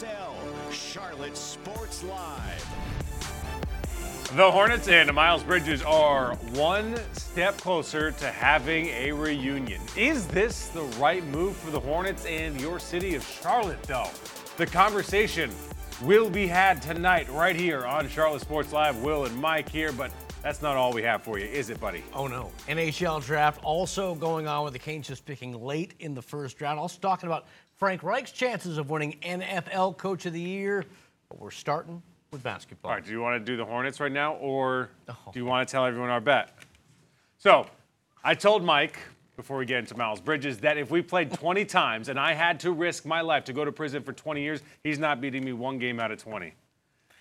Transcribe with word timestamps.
XL, 0.00 0.70
Charlotte 0.72 1.36
Sports 1.36 2.02
Live. 2.04 2.66
The 4.34 4.50
Hornets 4.50 4.88
and 4.88 5.12
Miles 5.12 5.42
Bridges 5.42 5.82
are 5.82 6.36
one 6.54 6.98
step 7.12 7.58
closer 7.58 8.10
to 8.12 8.30
having 8.30 8.86
a 8.86 9.12
reunion. 9.12 9.82
Is 9.98 10.26
this 10.28 10.68
the 10.68 10.84
right 10.98 11.22
move 11.26 11.54
for 11.54 11.70
the 11.70 11.80
Hornets 11.80 12.24
and 12.24 12.58
your 12.58 12.78
city 12.78 13.14
of 13.14 13.26
Charlotte, 13.26 13.82
though? 13.82 14.08
The 14.56 14.64
conversation 14.64 15.50
will 16.00 16.30
be 16.30 16.46
had 16.46 16.80
tonight 16.80 17.28
right 17.28 17.56
here 17.56 17.84
on 17.84 18.08
Charlotte 18.08 18.40
Sports 18.40 18.72
Live. 18.72 18.96
Will 19.02 19.26
and 19.26 19.36
Mike 19.36 19.68
here, 19.68 19.92
but 19.92 20.10
that's 20.42 20.62
not 20.62 20.76
all 20.76 20.94
we 20.94 21.02
have 21.02 21.22
for 21.22 21.38
you, 21.38 21.44
is 21.44 21.68
it, 21.68 21.78
buddy? 21.78 22.02
Oh 22.14 22.26
no. 22.26 22.50
NHL 22.68 23.22
draft 23.22 23.62
also 23.62 24.14
going 24.14 24.48
on 24.48 24.64
with 24.64 24.72
the 24.72 24.78
Canes 24.78 25.08
just 25.08 25.26
picking 25.26 25.62
late 25.62 25.92
in 25.98 26.14
the 26.14 26.22
first 26.22 26.58
round. 26.62 26.78
Also 26.78 26.98
talking 27.00 27.26
about 27.26 27.44
Frank 27.80 28.02
Reich's 28.02 28.30
chances 28.32 28.76
of 28.76 28.90
winning 28.90 29.16
NFL 29.22 29.96
Coach 29.96 30.26
of 30.26 30.34
the 30.34 30.40
Year. 30.40 30.84
But 31.30 31.40
we're 31.40 31.50
starting 31.50 32.02
with 32.30 32.42
basketball. 32.42 32.90
All 32.90 32.94
right, 32.96 33.04
do 33.04 33.10
you 33.10 33.22
want 33.22 33.40
to 33.40 33.52
do 33.52 33.56
the 33.56 33.64
Hornets 33.64 33.98
right 34.00 34.12
now, 34.12 34.34
or 34.34 34.90
Oh. 35.08 35.16
do 35.32 35.38
you 35.38 35.46
want 35.46 35.66
to 35.66 35.72
tell 35.72 35.86
everyone 35.86 36.10
our 36.10 36.20
bet? 36.20 36.52
So, 37.38 37.66
I 38.22 38.34
told 38.34 38.62
Mike 38.62 38.98
before 39.34 39.56
we 39.56 39.64
get 39.64 39.78
into 39.78 39.96
Miles 39.96 40.20
Bridges 40.20 40.58
that 40.58 40.76
if 40.76 40.90
we 40.90 41.00
played 41.00 41.32
20 41.40 41.64
times 41.64 42.10
and 42.10 42.20
I 42.20 42.34
had 42.34 42.60
to 42.60 42.72
risk 42.72 43.06
my 43.06 43.22
life 43.22 43.44
to 43.44 43.54
go 43.54 43.64
to 43.64 43.72
prison 43.72 44.02
for 44.02 44.12
20 44.12 44.42
years, 44.42 44.60
he's 44.84 44.98
not 44.98 45.22
beating 45.22 45.42
me 45.42 45.54
one 45.54 45.78
game 45.78 45.98
out 46.00 46.10
of 46.12 46.18
20. 46.22 46.52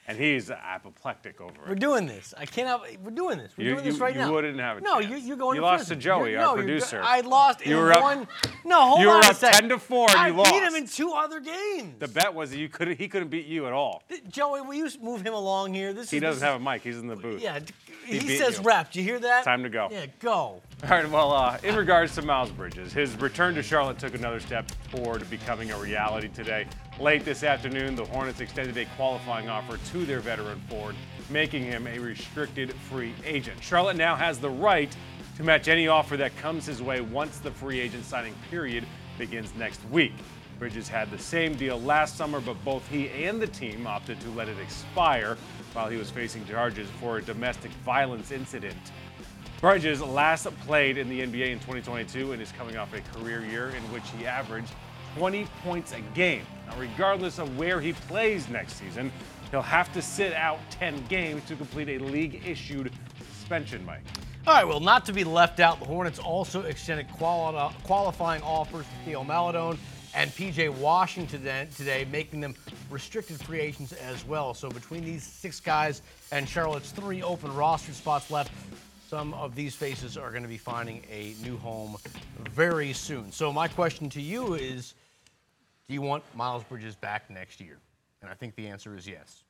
And 0.09 0.17
he's 0.17 0.49
apoplectic 0.49 1.39
over 1.39 1.51
it. 1.53 1.69
We're 1.69 1.75
doing 1.75 2.07
this. 2.07 2.33
I 2.35 2.47
cannot. 2.47 2.81
We're 3.03 3.11
doing 3.11 3.37
this. 3.37 3.51
We're 3.55 3.63
You- 3.67 3.73
doing 3.75 3.85
this 3.85 3.99
right 3.99 4.11
you 4.15 4.21
now. 4.21 4.27
You 4.29 4.33
wouldn't 4.33 4.59
have 4.59 4.77
a 4.79 4.81
No, 4.81 4.95
chance. 4.95 5.07
you're, 5.07 5.19
you're 5.19 5.37
going. 5.37 5.53
You 5.57 5.61
to 5.61 5.67
lost 5.67 5.87
to. 5.89 5.95
Joey, 5.95 6.31
You're- 6.31 6.43
our 6.43 6.55
no, 6.55 6.61
producer. 6.63 6.99
I 7.03 7.21
lost 7.21 7.63
You 7.63 7.77
were 7.77 7.93
up- 7.93 8.01
one. 8.01 8.27
No, 8.65 8.79
hold 8.81 8.93
on. 8.95 9.01
you 9.01 9.07
were 9.09 9.17
up. 9.23 9.37
10 9.37 9.69
to 9.69 9.77
4 9.77 10.09
and 10.09 10.17
I 10.19 10.27
you 10.29 10.43
beat 10.43 10.63
him 10.63 10.73
in 10.73 10.87
two 10.87 11.11
other 11.11 11.39
games. 11.39 11.99
The 11.99 12.07
bet 12.07 12.33
was 12.33 12.49
that 12.49 12.57
you 12.57 12.69
could 12.69 12.87
he 12.97 13.07
couldn't 13.07 13.27
beat 13.29 13.45
you 13.45 13.67
at 13.67 13.73
all. 13.73 14.01
Joey, 14.29 14.61
will 14.61 14.73
you 14.73 14.89
move 14.99 15.21
him 15.21 15.35
along 15.35 15.75
here? 15.75 15.93
This 15.93 16.09
He 16.09 16.17
is, 16.17 16.21
doesn't 16.23 16.39
this 16.39 16.49
have 16.49 16.59
a 16.59 16.63
mic. 16.63 16.81
He's 16.81 16.97
in 16.97 17.05
the 17.05 17.15
booth. 17.15 17.39
Yeah, 17.39 17.59
He 18.05 18.17
he, 18.17 18.37
says 18.39 18.57
you. 18.57 18.63
rep. 18.63 18.91
Do 18.91 18.99
you 18.99 19.05
hear 19.05 19.19
that? 19.19 19.43
Time 19.43 19.61
to 19.61 19.69
go. 19.69 19.89
Yeah, 19.91 20.07
go. 20.19 20.63
All 20.81 20.91
right, 20.91 21.11
well, 21.11 21.33
uh, 21.33 21.57
in 21.61 21.75
regards 21.75 22.15
to 22.15 22.21
Miles 22.21 22.51
Bridges, 22.51 22.93
his 22.93 23.13
return 23.17 23.53
to 23.55 23.61
Charlotte 23.61 23.99
took 23.99 24.15
another 24.15 24.39
step 24.39 24.71
forward 24.89 25.19
to 25.19 25.25
becoming 25.25 25.71
a 25.71 25.77
reality 25.77 26.29
today. 26.29 26.67
Late 27.01 27.25
this 27.25 27.43
afternoon, 27.43 27.95
the 27.95 28.05
Hornets 28.05 28.39
extended 28.39 28.77
a 28.77 28.85
qualifying 28.95 29.49
offer 29.49 29.75
to 29.91 30.05
their 30.05 30.21
veteran 30.21 30.57
forward, 30.69 30.95
making 31.29 31.65
him 31.65 31.85
a 31.85 31.99
restricted 31.99 32.73
free 32.73 33.13
agent. 33.25 33.61
Charlotte 33.61 33.97
now 33.97 34.15
has 34.15 34.39
the 34.39 34.49
right 34.49 34.95
to 35.35 35.43
match 35.43 35.67
any 35.67 35.89
offer 35.89 36.15
that 36.15 36.35
comes 36.37 36.65
his 36.65 36.81
way 36.81 37.01
once 37.01 37.39
the 37.39 37.51
free 37.51 37.81
agent 37.81 38.05
signing 38.05 38.33
period 38.49 38.85
begins 39.17 39.53
next 39.55 39.81
week. 39.89 40.13
Bridges 40.59 40.87
had 40.87 41.11
the 41.11 41.19
same 41.19 41.55
deal 41.55 41.79
last 41.81 42.15
summer, 42.15 42.39
but 42.39 42.55
both 42.63 42.87
he 42.87 43.09
and 43.25 43.41
the 43.41 43.47
team 43.47 43.85
opted 43.85 44.19
to 44.21 44.29
let 44.29 44.47
it 44.47 44.57
expire 44.59 45.37
while 45.73 45.89
he 45.89 45.97
was 45.97 46.09
facing 46.09 46.45
charges 46.45 46.89
for 47.01 47.17
a 47.17 47.21
domestic 47.21 47.71
violence 47.85 48.31
incident. 48.31 48.77
Bridges 49.61 50.01
last 50.01 50.45
played 50.61 50.97
in 50.97 51.09
the 51.09 51.19
NBA 51.19 51.49
in 51.49 51.59
2022 51.59 52.31
and 52.31 52.41
is 52.41 52.49
coming 52.53 52.77
off 52.77 52.93
a 52.93 53.01
career 53.17 53.43
year 53.43 53.71
in 53.71 53.83
which 53.91 54.03
he 54.17 54.25
averaged 54.25 54.71
20 55.17 55.45
points 55.63 55.91
a 55.91 55.99
game. 56.15 56.43
Now, 56.65 56.77
regardless 56.77 57.39
of 57.39 57.57
where 57.57 57.81
he 57.81 57.91
plays 57.91 58.47
next 58.47 58.75
season, 58.75 59.11
he'll 59.51 59.61
have 59.61 59.91
to 59.91 60.01
sit 60.01 60.33
out 60.33 60.59
10 60.71 61.03
games 61.07 61.43
to 61.49 61.57
complete 61.57 61.89
a 61.89 62.01
league 62.05 62.41
issued 62.47 62.93
suspension, 63.33 63.85
Mike. 63.85 63.99
All 64.47 64.53
right, 64.53 64.65
well, 64.65 64.79
not 64.79 65.05
to 65.07 65.13
be 65.13 65.25
left 65.25 65.59
out, 65.59 65.81
the 65.81 65.85
Hornets 65.85 66.19
also 66.19 66.61
extended 66.61 67.11
quali- 67.11 67.73
qualifying 67.83 68.41
offers 68.43 68.85
to 68.85 69.05
Theo 69.05 69.25
Maledon 69.25 69.77
and 70.15 70.31
PJ 70.31 70.69
Washington 70.69 71.39
today, 71.39 71.67
today, 71.75 72.07
making 72.09 72.39
them 72.39 72.55
restricted 72.89 73.41
free 73.41 73.59
agents 73.59 73.91
as 73.91 74.25
well. 74.25 74.53
So 74.53 74.69
between 74.69 75.03
these 75.03 75.23
six 75.23 75.59
guys 75.59 76.01
and 76.31 76.47
Charlotte's 76.47 76.91
three 76.91 77.21
open 77.21 77.53
roster 77.53 77.91
spots 77.91 78.31
left, 78.31 78.51
some 79.09 79.33
of 79.33 79.55
these 79.55 79.73
faces 79.73 80.17
are 80.17 80.29
going 80.29 80.43
to 80.43 80.49
be 80.49 80.57
finding 80.57 81.01
a 81.09 81.33
new 81.43 81.57
home 81.57 81.97
very 82.51 82.93
soon. 82.93 83.31
So 83.31 83.51
my 83.51 83.67
question 83.67 84.07
to 84.11 84.21
you 84.21 84.53
is, 84.53 84.93
do 85.87 85.95
you 85.95 86.01
want 86.03 86.23
Miles 86.35 86.63
Bridges 86.63 86.95
back 86.95 87.27
next 87.27 87.59
year? 87.59 87.79
And 88.21 88.29
I 88.29 88.35
think 88.35 88.53
the 88.55 88.67
answer 88.67 88.95
is 88.95 89.07
yes. 89.07 89.43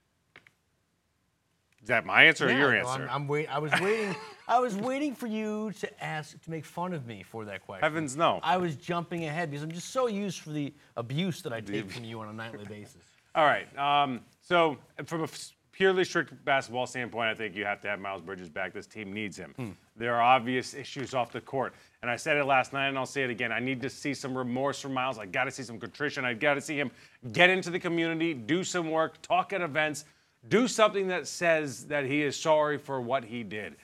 Is 1.81 1.90
that 1.90 2.06
my 2.06 2.24
answer 2.24 2.47
or 2.47 2.52
your 2.52 2.74
Yeah, 2.74 2.88
answer? 2.88 3.03
I'm, 3.03 3.24
I'm 3.24 3.28
wait, 3.28 3.53
I 3.53 3.59
was 3.59 3.72
waiting. 3.81 4.16
I 4.47 4.59
was 4.59 4.78
waiting 4.78 5.14
for 5.14 5.28
you 5.28 5.74
to 5.81 6.03
ask 6.03 6.41
to 6.41 6.50
make 6.50 6.64
fun 6.64 6.94
of 6.94 7.06
me 7.06 7.24
for 7.24 7.44
that 7.46 7.66
question. 7.66 7.84
Heavens 7.84 8.16
no. 8.16 8.40
I 8.41 8.56
was 8.58 8.78
jumping 8.78 9.26
ahead 9.26 9.52
because 9.52 9.64
I'm 9.64 9.72
just 9.72 9.90
so 9.90 10.08
used 10.08 10.40
for 10.40 10.52
the 10.52 10.74
abuse 10.96 11.41
that 11.41 11.52
I 11.52 11.59
take 11.59 11.91
from 11.91 12.06
you 12.06 12.22
on 12.22 12.30
a 12.30 12.34
nightly 12.34 12.66
basis. 12.66 13.03
All 13.36 13.46
right. 13.46 13.68
Um, 13.78 14.22
so, 14.41 14.78
from 15.06 15.22
a 15.22 15.24
f- 15.26 15.52
purely 15.79 16.03
strict 16.03 16.44
basketball 16.44 16.85
standpoint, 16.85 17.29
I 17.29 17.34
think 17.34 17.56
you 17.56 17.63
have 17.63 17.79
to 17.81 17.88
have 17.88 18.01
Miles 18.01 18.22
Bridges 18.22 18.50
back. 18.50 18.73
This 18.73 18.85
team 18.85 19.13
needs 19.13 19.38
him. 19.38 19.53
Hmm. 19.56 19.69
There 19.95 20.13
are 20.13 20.22
obvious 20.22 20.73
issues 20.73 21.13
off 21.13 21.31
the 21.31 21.40
court. 21.40 21.73
And 22.01 22.12
I 22.12 22.17
said 22.17 22.35
it 22.35 22.44
last 22.44 22.73
night, 22.73 22.90
and 22.90 22.97
I'll 22.97 23.06
say 23.06 23.23
it 23.23 23.29
again. 23.29 23.53
I 23.53 23.59
need 23.59 23.81
to 23.84 23.90
see 23.90 24.13
some 24.13 24.38
remorse 24.38 24.81
from 24.81 24.94
Miles. 24.94 25.17
I 25.17 25.25
got 25.25 25.45
to 25.45 25.51
see 25.51 25.63
some 25.63 25.79
contrition. 25.79 26.25
I 26.25 26.34
got 26.34 26.56
to 26.56 26.62
see 26.62 26.78
him 26.78 26.91
get 27.31 27.50
into 27.50 27.69
the 27.69 27.79
community, 27.79 28.34
do 28.34 28.62
some 28.62 28.91
work, 28.91 29.22
talk 29.22 29.53
at 29.53 29.62
events, 29.62 30.03
do 30.50 30.67
something 30.67 31.07
that 31.07 31.28
says 31.28 31.85
that 31.85 32.06
he 32.06 32.23
is 32.23 32.38
sorry 32.38 32.78
for 32.78 33.00
what 33.00 33.23
he 33.23 33.44
did. 33.44 33.78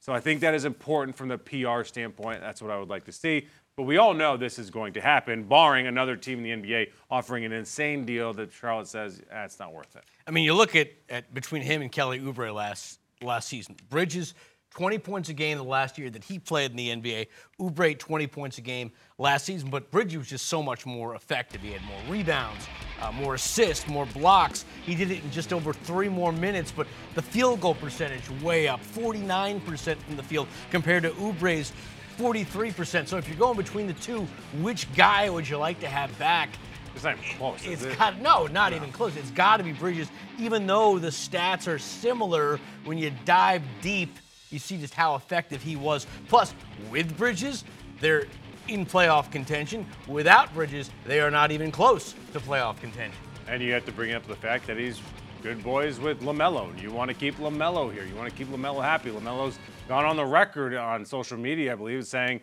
So 0.00 0.12
I 0.12 0.20
think 0.20 0.40
that 0.42 0.54
is 0.54 0.66
important 0.66 1.16
from 1.16 1.28
the 1.28 1.38
PR 1.38 1.82
standpoint. 1.82 2.42
That's 2.42 2.60
what 2.60 2.70
I 2.70 2.78
would 2.78 2.90
like 2.90 3.04
to 3.06 3.12
see. 3.12 3.46
But 3.78 3.84
we 3.84 3.96
all 3.96 4.12
know 4.12 4.36
this 4.36 4.58
is 4.58 4.70
going 4.70 4.94
to 4.94 5.00
happen, 5.00 5.44
barring 5.44 5.86
another 5.86 6.16
team 6.16 6.44
in 6.44 6.62
the 6.62 6.68
NBA 6.68 6.90
offering 7.12 7.44
an 7.44 7.52
insane 7.52 8.04
deal 8.04 8.32
that 8.32 8.52
Charlotte 8.52 8.88
says 8.88 9.22
ah, 9.32 9.44
it's 9.44 9.60
not 9.60 9.72
worth 9.72 9.94
it. 9.94 10.02
I 10.26 10.32
mean, 10.32 10.42
you 10.42 10.52
look 10.52 10.74
at, 10.74 10.90
at 11.08 11.32
between 11.32 11.62
him 11.62 11.80
and 11.80 11.92
Kelly 11.92 12.18
Oubre 12.18 12.52
last 12.52 12.98
last 13.22 13.46
season. 13.46 13.76
Bridges, 13.88 14.34
20 14.70 14.98
points 14.98 15.28
a 15.28 15.32
game 15.32 15.58
the 15.58 15.62
last 15.62 15.96
year 15.96 16.10
that 16.10 16.24
he 16.24 16.40
played 16.40 16.72
in 16.72 16.76
the 16.76 16.88
NBA. 16.88 17.28
Oubre, 17.60 17.96
20 17.96 18.26
points 18.26 18.58
a 18.58 18.62
game 18.62 18.90
last 19.16 19.44
season. 19.44 19.70
But 19.70 19.92
Bridges 19.92 20.18
was 20.18 20.26
just 20.26 20.46
so 20.46 20.60
much 20.60 20.84
more 20.84 21.14
effective. 21.14 21.60
He 21.60 21.70
had 21.70 21.82
more 21.84 22.00
rebounds, 22.08 22.66
uh, 23.00 23.12
more 23.12 23.36
assists, 23.36 23.86
more 23.86 24.06
blocks. 24.06 24.64
He 24.84 24.96
did 24.96 25.12
it 25.12 25.22
in 25.22 25.30
just 25.30 25.52
over 25.52 25.72
three 25.72 26.08
more 26.08 26.32
minutes. 26.32 26.72
But 26.72 26.88
the 27.14 27.22
field 27.22 27.60
goal 27.60 27.76
percentage 27.76 28.28
way 28.42 28.66
up, 28.66 28.80
49% 28.80 29.96
from 29.98 30.16
the 30.16 30.22
field 30.24 30.48
compared 30.72 31.04
to 31.04 31.10
Oubre's 31.10 31.72
43%. 32.18 33.06
So 33.06 33.16
if 33.16 33.28
you're 33.28 33.36
going 33.36 33.56
between 33.56 33.86
the 33.86 33.92
two, 33.94 34.26
which 34.60 34.92
guy 34.94 35.30
would 35.30 35.48
you 35.48 35.56
like 35.56 35.80
to 35.80 35.88
have 35.88 36.16
back? 36.18 36.50
It's 36.94 37.04
not 37.04 37.16
even 37.16 37.36
close. 37.38 37.64
It's 37.64 37.84
it? 37.84 37.96
got 37.96 38.20
no, 38.20 38.46
not 38.48 38.72
even 38.72 38.90
close. 38.90 39.16
It's 39.16 39.30
got 39.30 39.58
to 39.58 39.62
be 39.62 39.72
Bridges. 39.72 40.08
Even 40.38 40.66
though 40.66 40.98
the 40.98 41.08
stats 41.08 41.68
are 41.68 41.78
similar, 41.78 42.58
when 42.84 42.98
you 42.98 43.12
dive 43.24 43.62
deep, 43.80 44.18
you 44.50 44.58
see 44.58 44.78
just 44.78 44.94
how 44.94 45.14
effective 45.14 45.62
he 45.62 45.76
was. 45.76 46.06
Plus, 46.26 46.52
with 46.90 47.16
Bridges, 47.16 47.64
they're 48.00 48.26
in 48.66 48.84
playoff 48.84 49.30
contention. 49.30 49.86
Without 50.08 50.52
Bridges, 50.54 50.90
they 51.06 51.20
are 51.20 51.30
not 51.30 51.52
even 51.52 51.70
close 51.70 52.14
to 52.32 52.40
playoff 52.40 52.80
contention. 52.80 53.20
And 53.46 53.62
you 53.62 53.72
have 53.72 53.84
to 53.86 53.92
bring 53.92 54.12
up 54.12 54.26
the 54.26 54.36
fact 54.36 54.66
that 54.66 54.76
he's 54.76 55.00
good 55.42 55.62
boys 55.62 56.00
with 56.00 56.20
LaMelo. 56.20 56.80
You 56.80 56.90
want 56.90 57.10
to 57.10 57.14
keep 57.14 57.36
LaMelo 57.36 57.92
here. 57.92 58.04
You 58.04 58.16
want 58.16 58.28
to 58.28 58.36
keep 58.36 58.48
LaMelo 58.48 58.82
happy. 58.82 59.10
LaMelo's 59.10 59.58
gone 59.88 60.04
on 60.04 60.16
the 60.16 60.24
record 60.24 60.74
on 60.74 61.04
social 61.04 61.38
media, 61.38 61.72
I 61.72 61.74
believe, 61.74 62.06
saying, 62.06 62.40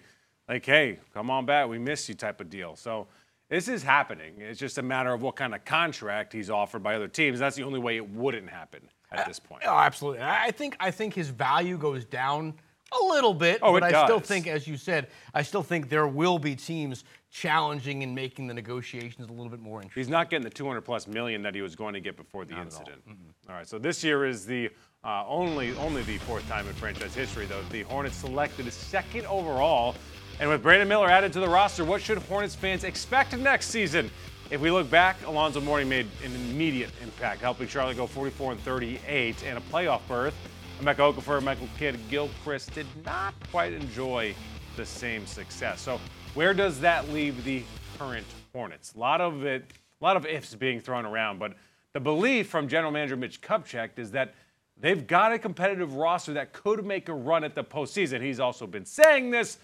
like, 0.50 0.66
hey, 0.66 1.00
come 1.14 1.30
on 1.30 1.46
back. 1.46 1.70
We 1.70 1.78
miss 1.80 2.10
you 2.10 2.16
type 2.16 2.42
of 2.42 2.50
deal. 2.50 2.76
So 2.76 3.08
this 3.50 3.68
is 3.68 3.84
happening. 3.84 4.34
It's 4.40 4.60
just 4.60 4.78
a 4.78 4.82
matter 4.82 5.14
of 5.14 5.22
what 5.22 5.36
kind 5.36 5.54
of 5.56 5.64
contract 5.64 6.34
he's 6.34 6.50
offered 6.50 6.84
by 6.84 6.96
other 6.96 7.08
teams. 7.08 7.40
That's 7.40 7.56
the 7.56 7.64
only 7.64 7.80
way 7.80 7.98
it 7.98 8.10
wouldn't 8.10 8.50
happen 8.50 8.82
at 9.12 9.26
this 9.28 9.40
point. 9.40 9.64
Uh, 9.66 9.70
oh, 9.72 9.78
absolutely. 9.78 10.22
I 10.24 10.52
think 10.52 10.76
I 10.80 10.92
think 10.92 11.14
his 11.14 11.30
value 11.30 11.78
goes 11.78 12.04
down 12.06 12.56
a 13.02 13.06
little 13.06 13.34
bit, 13.34 13.60
Oh, 13.62 13.74
but 13.74 13.84
I 13.84 14.06
still 14.06 14.20
think, 14.20 14.48
as 14.48 14.68
you 14.68 14.78
said, 14.78 15.08
I 15.34 15.42
still 15.42 15.64
think 15.64 15.90
there 15.90 16.08
will 16.08 16.38
be 16.38 16.56
teams 16.56 17.04
challenging 17.32 18.04
and 18.04 18.14
making 18.14 18.48
the 18.48 18.54
negotiations 18.54 19.28
a 19.28 19.32
little 19.32 19.50
bit 19.50 19.60
more 19.60 19.82
interesting. 19.82 20.02
He's 20.02 20.10
not 20.10 20.30
getting 20.30 20.44
the 20.44 20.50
200 20.52 20.82
plus 20.82 21.08
million 21.08 21.42
that 21.42 21.56
he 21.56 21.62
was 21.62 21.76
going 21.76 21.94
to 21.96 22.00
get 22.00 22.16
before 22.16 22.46
the 22.46 22.60
incident. 22.60 23.02
all 23.50 23.56
right, 23.56 23.68
so 23.68 23.80
this 23.80 24.04
year 24.04 24.26
is 24.26 24.46
the 24.46 24.70
uh, 25.06 25.24
only 25.28 25.76
only 25.78 26.02
the 26.02 26.18
fourth 26.20 26.48
time 26.48 26.68
in 26.68 26.74
franchise 26.74 27.14
history 27.14 27.46
though 27.46 27.62
the 27.70 27.84
Hornets 27.84 28.16
selected 28.18 28.72
second 28.74 29.26
overall, 29.28 29.96
and 30.40 30.50
with 30.50 30.64
Brandon 30.64 30.88
Miller 30.88 31.10
added 31.10 31.32
to 31.34 31.40
the 31.40 31.48
roster, 31.48 31.86
what 31.86 32.02
should 32.02 32.18
Hornets 32.18 32.56
fans 32.56 32.84
expect 32.84 33.38
next 33.38 33.68
season? 33.68 34.10
If 34.52 34.62
we 34.62 34.70
look 34.70 34.90
back, 34.90 35.18
Alonzo 35.26 35.60
Mourning 35.60 35.90
made 35.90 36.08
an 36.24 36.36
immediate 36.36 36.92
impact, 37.02 37.42
helping 37.42 37.68
Charlotte 37.68 37.98
go 37.98 38.06
44 38.06 38.52
and 38.54 38.62
38 38.62 39.44
and 39.44 39.58
a 39.58 39.62
playoff 39.62 40.02
berth. 40.08 40.36
Emeka 40.80 41.14
Okafor, 41.14 41.42
Michael 41.42 41.70
Kidd, 41.80 41.98
Gilchrist 42.10 42.74
did 42.76 42.86
not 43.04 43.34
quite 43.50 43.74
enjoy 43.74 44.36
the 44.76 44.86
same 44.86 45.26
success. 45.26 45.82
So 45.82 46.00
where 46.36 46.54
does 46.54 46.80
that 46.82 47.10
leave 47.10 47.44
the 47.44 47.64
current 47.98 48.28
Hornets? 48.54 48.94
A 48.94 49.00
lot 49.00 49.22
of 49.22 49.46
it, 49.46 49.66
a 50.00 50.04
lot 50.04 50.18
of 50.18 50.26
ifs 50.26 50.54
being 50.54 50.80
thrown 50.80 51.06
around, 51.06 51.40
but 51.40 51.54
the 51.94 52.00
belief 52.00 52.50
from 52.50 52.68
General 52.68 52.92
Manager 52.92 53.16
Mitch 53.16 53.42
Kupchak 53.42 53.98
is 53.98 54.12
that 54.12 54.36
they've 54.80 55.06
got 55.06 55.32
a 55.32 55.40
competitive 55.40 55.96
roster 55.96 56.34
that 56.34 56.54
could 56.54 56.86
make 56.86 57.10
a 57.10 57.14
run 57.14 57.44
at 57.44 57.56
the 57.56 57.64
postseason. 57.64 58.22
He's 58.22 58.40
also 58.40 58.68
been 58.68 58.86
saying 58.86 59.32
this 59.32 59.58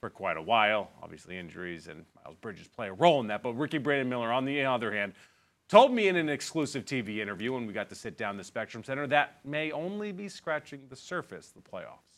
for 0.00 0.10
quite 0.10 0.36
a 0.36 0.42
while. 0.42 0.90
Obviously, 1.02 1.38
injuries 1.38 1.88
and 1.88 2.04
Miles 2.24 2.36
Bridges 2.40 2.68
play 2.68 2.88
a 2.88 2.92
role 2.92 3.20
in 3.20 3.26
that. 3.28 3.42
But 3.42 3.54
Ricky 3.54 3.78
Brandon 3.78 4.08
Miller, 4.08 4.32
on 4.32 4.44
the 4.44 4.64
other 4.64 4.92
hand, 4.92 5.14
told 5.68 5.92
me 5.92 6.08
in 6.08 6.16
an 6.16 6.28
exclusive 6.28 6.84
TV 6.84 7.18
interview 7.18 7.52
when 7.52 7.66
we 7.66 7.72
got 7.72 7.88
to 7.88 7.94
sit 7.94 8.16
down 8.16 8.36
the 8.36 8.44
Spectrum 8.44 8.82
Center 8.84 9.06
that 9.08 9.38
may 9.44 9.70
only 9.72 10.12
be 10.12 10.28
scratching 10.28 10.80
the 10.88 10.96
surface 10.96 11.48
the 11.48 11.60
playoffs. 11.60 12.08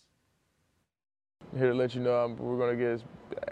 Here 1.56 1.68
to 1.68 1.74
let 1.74 1.94
you 1.94 2.02
know 2.02 2.24
um, 2.24 2.36
we're 2.36 2.58
going 2.58 2.78
to 2.78 2.98
get 2.98 3.02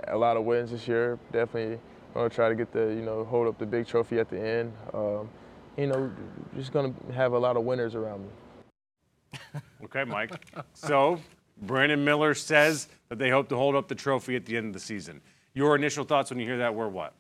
a 0.09 0.17
lot 0.17 0.37
of 0.37 0.45
wins 0.45 0.71
this 0.71 0.87
year. 0.87 1.19
Definitely 1.33 1.79
going 2.15 2.29
to 2.29 2.35
try 2.35 2.49
to 2.49 2.55
get 2.55 2.73
the, 2.73 2.95
you 2.95 3.03
know, 3.03 3.25
hold 3.25 3.49
up 3.49 3.59
the 3.59 3.67
big 3.67 3.87
trophy 3.87 4.19
at 4.19 4.29
the 4.29 4.41
end. 4.41 4.73
Um, 4.93 5.29
you 5.77 5.87
know, 5.87 6.11
just 6.57 6.73
going 6.73 6.95
to 6.95 7.13
have 7.13 7.33
a 7.33 7.39
lot 7.39 7.57
of 7.57 7.65
winners 7.65 7.95
around 7.95 8.23
me. 8.23 8.29
Okay, 9.85 10.05
Mike. 10.05 10.33
so 10.75 11.21
Brandon 11.63 12.05
Miller 12.05 12.35
says 12.35 12.89
that 13.09 13.19
they 13.19 13.31
hope 13.31 13.49
to 13.49 13.57
hold 13.57 13.75
up 13.75 13.89
the 13.89 13.95
trophy 13.95 14.37
at 14.37 14.47
the 14.47 14.57
end 14.57 14.69
of 14.69 14.73
the 14.73 14.81
season. 14.81 15.21
Your 15.55 15.75
initial 15.75 16.05
thoughts 16.05 16.31
when 16.31 16.39
you 16.39 16.47
hear 16.47 16.59
that 16.59 16.75
were 16.75 16.89
what? 16.89 17.15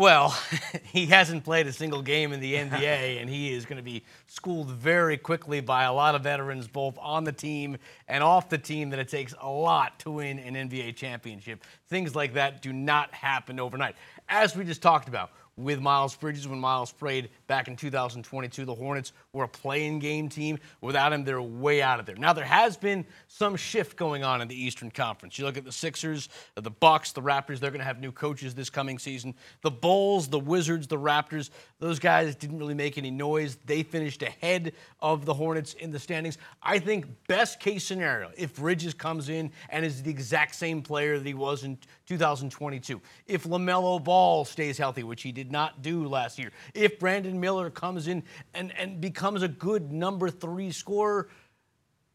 Well, 0.00 0.34
he 0.84 1.04
hasn't 1.06 1.44
played 1.44 1.66
a 1.66 1.72
single 1.74 2.00
game 2.00 2.32
in 2.32 2.40
the 2.40 2.54
NBA, 2.54 2.72
and 3.20 3.28
he 3.28 3.52
is 3.52 3.66
going 3.66 3.76
to 3.76 3.82
be 3.82 4.02
schooled 4.28 4.70
very 4.70 5.18
quickly 5.18 5.60
by 5.60 5.84
a 5.84 5.92
lot 5.92 6.14
of 6.14 6.22
veterans, 6.22 6.66
both 6.68 6.96
on 6.98 7.24
the 7.24 7.32
team 7.32 7.76
and 8.08 8.24
off 8.24 8.48
the 8.48 8.56
team, 8.56 8.88
that 8.90 8.98
it 8.98 9.08
takes 9.08 9.34
a 9.38 9.50
lot 9.50 9.98
to 9.98 10.10
win 10.12 10.38
an 10.38 10.54
NBA 10.54 10.96
championship. 10.96 11.64
Things 11.88 12.14
like 12.14 12.32
that 12.32 12.62
do 12.62 12.72
not 12.72 13.12
happen 13.12 13.60
overnight. 13.60 13.94
As 14.26 14.56
we 14.56 14.64
just 14.64 14.80
talked 14.80 15.06
about, 15.08 15.32
with 15.62 15.80
Miles 15.80 16.14
Bridges 16.16 16.48
when 16.48 16.58
Miles 16.58 16.92
played 16.92 17.30
back 17.46 17.68
in 17.68 17.76
2022. 17.76 18.64
The 18.64 18.74
Hornets 18.74 19.12
were 19.32 19.44
a 19.44 19.48
play-in 19.48 19.98
game 19.98 20.28
team. 20.28 20.58
Without 20.80 21.12
him, 21.12 21.24
they're 21.24 21.42
way 21.42 21.82
out 21.82 22.00
of 22.00 22.06
there. 22.06 22.16
Now 22.16 22.32
there 22.32 22.44
has 22.44 22.76
been 22.76 23.04
some 23.28 23.56
shift 23.56 23.96
going 23.96 24.24
on 24.24 24.40
in 24.40 24.48
the 24.48 24.60
Eastern 24.60 24.90
Conference. 24.90 25.38
You 25.38 25.44
look 25.44 25.56
at 25.56 25.64
the 25.64 25.72
Sixers, 25.72 26.28
the 26.54 26.70
Bucks, 26.70 27.12
the 27.12 27.22
Raptors. 27.22 27.60
They're 27.60 27.70
going 27.70 27.80
to 27.80 27.84
have 27.84 28.00
new 28.00 28.12
coaches 28.12 28.54
this 28.54 28.70
coming 28.70 28.98
season. 28.98 29.34
The 29.62 29.70
Bulls, 29.70 30.28
the 30.28 30.40
Wizards, 30.40 30.86
the 30.86 30.98
Raptors. 30.98 31.50
Those 31.78 31.98
guys 31.98 32.34
didn't 32.34 32.58
really 32.58 32.74
make 32.74 32.98
any 32.98 33.10
noise. 33.10 33.58
They 33.66 33.82
finished 33.82 34.22
ahead 34.22 34.72
of 35.00 35.24
the 35.24 35.34
Hornets 35.34 35.74
in 35.74 35.90
the 35.90 35.98
standings. 35.98 36.38
I 36.62 36.78
think 36.78 37.06
best 37.26 37.60
case 37.60 37.84
scenario 37.84 38.30
if 38.36 38.56
Bridges 38.56 38.94
comes 38.94 39.28
in 39.28 39.50
and 39.68 39.84
is 39.84 40.02
the 40.02 40.10
exact 40.10 40.54
same 40.54 40.82
player 40.82 41.18
that 41.18 41.26
he 41.26 41.34
was 41.34 41.64
in 41.64 41.78
2022. 42.20 43.00
If 43.28 43.44
LaMelo 43.44 44.02
Ball 44.02 44.44
stays 44.44 44.76
healthy, 44.76 45.04
which 45.04 45.22
he 45.22 45.30
did 45.30 45.52
not 45.52 45.80
do 45.80 46.06
last 46.08 46.38
year. 46.40 46.50
If 46.74 46.98
Brandon 46.98 47.38
Miller 47.38 47.70
comes 47.70 48.08
in 48.08 48.24
and, 48.52 48.72
and 48.76 49.00
becomes 49.00 49.42
a 49.42 49.48
good 49.48 49.92
number 49.92 50.28
three 50.28 50.72
scorer, 50.72 51.28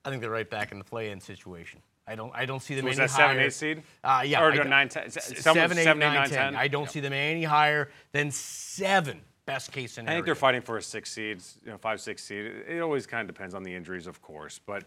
I 0.03 0.09
think 0.09 0.21
they're 0.21 0.29
right 0.29 0.49
back 0.49 0.73
in 0.73 0.79
the 0.79 0.83
play-in 0.83 1.21
situation. 1.21 1.79
I 2.07 2.15
don't. 2.15 2.31
I 2.35 2.45
don't 2.45 2.61
see 2.61 2.75
them 2.75 2.83
So 2.83 2.89
was 2.89 2.99
any 2.99 3.07
that 3.07 3.13
seven, 3.15 3.37
higher. 3.37 3.45
eight 3.47 3.53
seed? 3.53 3.83
Uh, 4.03 4.23
yeah, 4.25 4.43
Or 4.43 4.51
I 4.51 4.63
nine, 4.63 4.89
ten- 4.89 5.09
seven, 5.09 5.33
eight, 5.37 5.41
seven, 5.41 5.77
eight, 5.79 5.85
nine, 5.85 5.99
nine, 5.99 6.29
10. 6.29 6.37
ten. 6.37 6.55
I 6.55 6.67
don't 6.67 6.89
see 6.91 6.99
them 6.99 7.13
any 7.13 7.43
higher 7.43 7.89
than 8.11 8.29
seven. 8.31 9.21
Best 9.47 9.71
case 9.71 9.93
scenario. 9.93 10.11
I 10.11 10.15
think 10.17 10.25
they're 10.25 10.35
fighting 10.35 10.61
for 10.61 10.77
a 10.77 10.81
six 10.83 11.11
seed, 11.11 11.41
you 11.63 11.71
know, 11.71 11.77
five, 11.77 12.01
six 12.01 12.23
seed. 12.23 12.45
It 12.67 12.81
always 12.81 13.07
kind 13.07 13.27
of 13.27 13.33
depends 13.33 13.55
on 13.55 13.63
the 13.63 13.73
injuries, 13.73 14.05
of 14.07 14.21
course. 14.21 14.59
But 14.63 14.83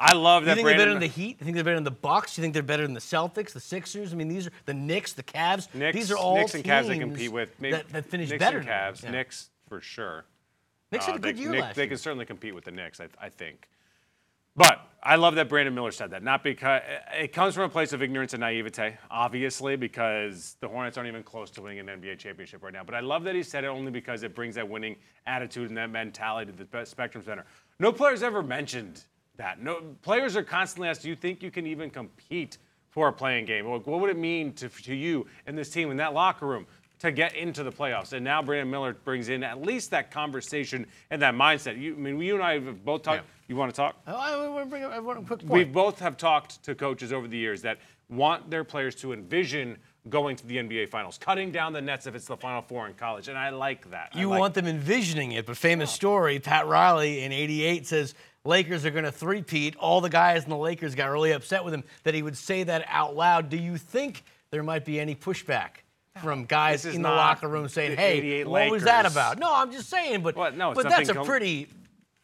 I 0.00 0.14
love 0.14 0.44
that. 0.44 0.50
You 0.50 0.54
that 0.54 0.54
think 0.56 0.66
they're 0.66 0.74
better 0.76 0.84
Brandon 0.92 1.00
than 1.00 1.00
the 1.00 1.06
Heat? 1.22 1.36
You 1.40 1.44
think 1.44 1.54
they're 1.56 1.64
better 1.64 1.76
than 1.76 1.84
the 1.84 1.90
Bucks? 1.90 2.38
You 2.38 2.42
think 2.42 2.54
they're 2.54 2.62
better 2.62 2.84
than 2.84 2.94
the 2.94 3.00
Celtics, 3.00 3.52
the 3.52 3.60
Sixers? 3.60 4.12
I 4.12 4.16
mean, 4.16 4.28
these 4.28 4.46
are 4.46 4.50
the 4.64 4.74
Knicks, 4.74 5.12
the 5.12 5.22
Cavs. 5.24 5.72
Knicks, 5.74 5.96
these 5.96 6.10
are 6.12 6.16
all 6.16 6.36
Knicks 6.36 6.54
and 6.54 6.62
Cavs 6.64 6.86
they 6.86 6.98
compete 6.98 7.32
with. 7.32 7.50
Maybe 7.60 7.72
that, 7.76 7.88
that 7.90 8.06
finish 8.06 8.30
Knicks 8.30 8.38
better. 8.38 8.58
and. 8.58 8.66
Cavs. 8.68 9.02
Yeah. 9.02 9.10
Knicks 9.10 9.50
for 9.68 9.80
sure. 9.80 10.24
Knicks 10.92 11.04
had 11.06 11.14
Uh, 11.14 11.16
a 11.16 11.20
good 11.20 11.36
they, 11.36 11.40
year 11.42 11.50
Nick- 11.50 11.60
last 11.62 11.76
they 11.76 11.82
year. 11.82 11.88
can 11.88 11.98
certainly 11.98 12.26
compete 12.26 12.54
with 12.54 12.64
the 12.64 12.70
Knicks, 12.70 13.00
I, 13.00 13.08
I 13.20 13.28
think. 13.28 13.68
But 14.56 14.80
I 15.02 15.16
love 15.16 15.36
that 15.36 15.48
Brandon 15.48 15.74
Miller 15.74 15.92
said 15.92 16.10
that. 16.10 16.22
Not 16.24 16.42
because 16.42 16.82
it 17.16 17.32
comes 17.32 17.54
from 17.54 17.64
a 17.64 17.68
place 17.68 17.92
of 17.92 18.02
ignorance 18.02 18.34
and 18.34 18.40
naivete, 18.40 18.96
obviously, 19.10 19.76
because 19.76 20.56
the 20.60 20.66
Hornets 20.68 20.96
aren't 20.98 21.08
even 21.08 21.22
close 21.22 21.50
to 21.52 21.62
winning 21.62 21.78
an 21.78 21.86
NBA 21.86 22.18
championship 22.18 22.62
right 22.64 22.72
now. 22.72 22.82
But 22.82 22.94
I 22.96 23.00
love 23.00 23.22
that 23.24 23.34
he 23.36 23.42
said 23.44 23.62
it 23.64 23.68
only 23.68 23.92
because 23.92 24.22
it 24.24 24.34
brings 24.34 24.56
that 24.56 24.68
winning 24.68 24.96
attitude 25.26 25.68
and 25.68 25.76
that 25.76 25.90
mentality 25.90 26.50
to 26.52 26.64
the 26.64 26.84
Spectrum 26.84 27.22
Center. 27.24 27.44
No 27.78 27.92
players 27.92 28.22
ever 28.24 28.42
mentioned 28.42 29.04
that. 29.38 29.60
No 29.60 29.80
players 30.02 30.36
are 30.36 30.42
constantly 30.44 30.88
asked, 30.88 31.02
"Do 31.02 31.08
you 31.08 31.16
think 31.16 31.42
you 31.42 31.50
can 31.50 31.66
even 31.66 31.90
compete 31.90 32.58
for 32.90 33.08
a 33.08 33.12
play-in 33.12 33.44
game? 33.44 33.66
Like, 33.66 33.86
what 33.86 34.00
would 34.00 34.10
it 34.10 34.18
mean 34.18 34.52
to, 34.54 34.68
to 34.68 34.94
you 34.94 35.26
and 35.46 35.56
this 35.56 35.70
team 35.70 35.90
in 35.90 35.96
that 35.96 36.14
locker 36.14 36.46
room?" 36.46 36.66
to 37.00 37.12
get 37.12 37.34
into 37.36 37.62
the 37.62 37.70
playoffs. 37.70 38.12
And 38.12 38.24
now 38.24 38.42
Brandon 38.42 38.70
Miller 38.70 38.92
brings 38.92 39.28
in 39.28 39.44
at 39.44 39.62
least 39.62 39.92
that 39.92 40.10
conversation 40.10 40.86
and 41.10 41.22
that 41.22 41.34
mindset. 41.34 41.80
You, 41.80 41.94
I 41.94 41.96
mean, 41.96 42.20
you 42.20 42.34
and 42.34 42.42
I 42.42 42.54
have 42.54 42.84
both 42.84 43.02
talked. 43.02 43.22
Yeah. 43.22 43.30
You 43.46 43.56
want 43.56 43.72
to 43.72 43.76
talk? 43.76 43.96
Oh, 44.06 44.14
I 44.14 44.48
want 44.48 44.66
to 44.66 44.70
bring 44.70 44.84
up 44.84 44.92
a 44.92 45.02
quick 45.22 45.26
point. 45.26 45.50
We 45.50 45.64
both 45.64 46.00
have 46.00 46.16
talked 46.16 46.62
to 46.64 46.74
coaches 46.74 47.12
over 47.12 47.26
the 47.26 47.38
years 47.38 47.62
that 47.62 47.78
want 48.10 48.50
their 48.50 48.64
players 48.64 48.94
to 48.96 49.12
envision 49.12 49.78
going 50.08 50.36
to 50.36 50.46
the 50.46 50.56
NBA 50.56 50.88
Finals, 50.88 51.18
cutting 51.18 51.50
down 51.50 51.72
the 51.72 51.80
nets 51.80 52.06
if 52.06 52.14
it's 52.14 52.26
the 52.26 52.36
Final 52.36 52.62
Four 52.62 52.86
in 52.86 52.94
college, 52.94 53.28
and 53.28 53.36
I 53.36 53.50
like 53.50 53.90
that. 53.90 54.14
You 54.14 54.28
like- 54.28 54.40
want 54.40 54.54
them 54.54 54.66
envisioning 54.66 55.32
it, 55.32 55.46
but 55.46 55.56
famous 55.56 55.90
story, 55.90 56.38
Pat 56.40 56.66
Riley 56.66 57.22
in 57.22 57.32
88 57.32 57.86
says 57.86 58.14
Lakers 58.44 58.84
are 58.86 58.90
going 58.90 59.04
to 59.04 59.12
three-peat. 59.12 59.76
All 59.76 60.00
the 60.00 60.08
guys 60.08 60.44
in 60.44 60.50
the 60.50 60.56
Lakers 60.56 60.94
got 60.94 61.06
really 61.10 61.32
upset 61.32 61.64
with 61.64 61.74
him 61.74 61.84
that 62.04 62.14
he 62.14 62.22
would 62.22 62.36
say 62.36 62.62
that 62.62 62.84
out 62.88 63.14
loud. 63.16 63.48
Do 63.48 63.56
you 63.56 63.76
think 63.76 64.24
there 64.50 64.62
might 64.62 64.84
be 64.84 64.98
any 64.98 65.14
pushback 65.14 65.82
from 66.22 66.44
guys 66.44 66.84
in 66.84 67.02
the 67.02 67.08
locker 67.08 67.48
room 67.48 67.68
saying, 67.68 67.90
the 67.90 67.96
"Hey, 67.96 68.18
88 68.18 68.48
what 68.48 68.70
was 68.70 68.84
that 68.84 69.06
about?" 69.06 69.38
No, 69.38 69.54
I'm 69.54 69.70
just 69.70 69.88
saying, 69.88 70.22
but? 70.22 70.36
No, 70.56 70.72
but 70.74 70.88
that's 70.88 71.08
a 71.08 71.14
com- 71.14 71.26
pretty 71.26 71.68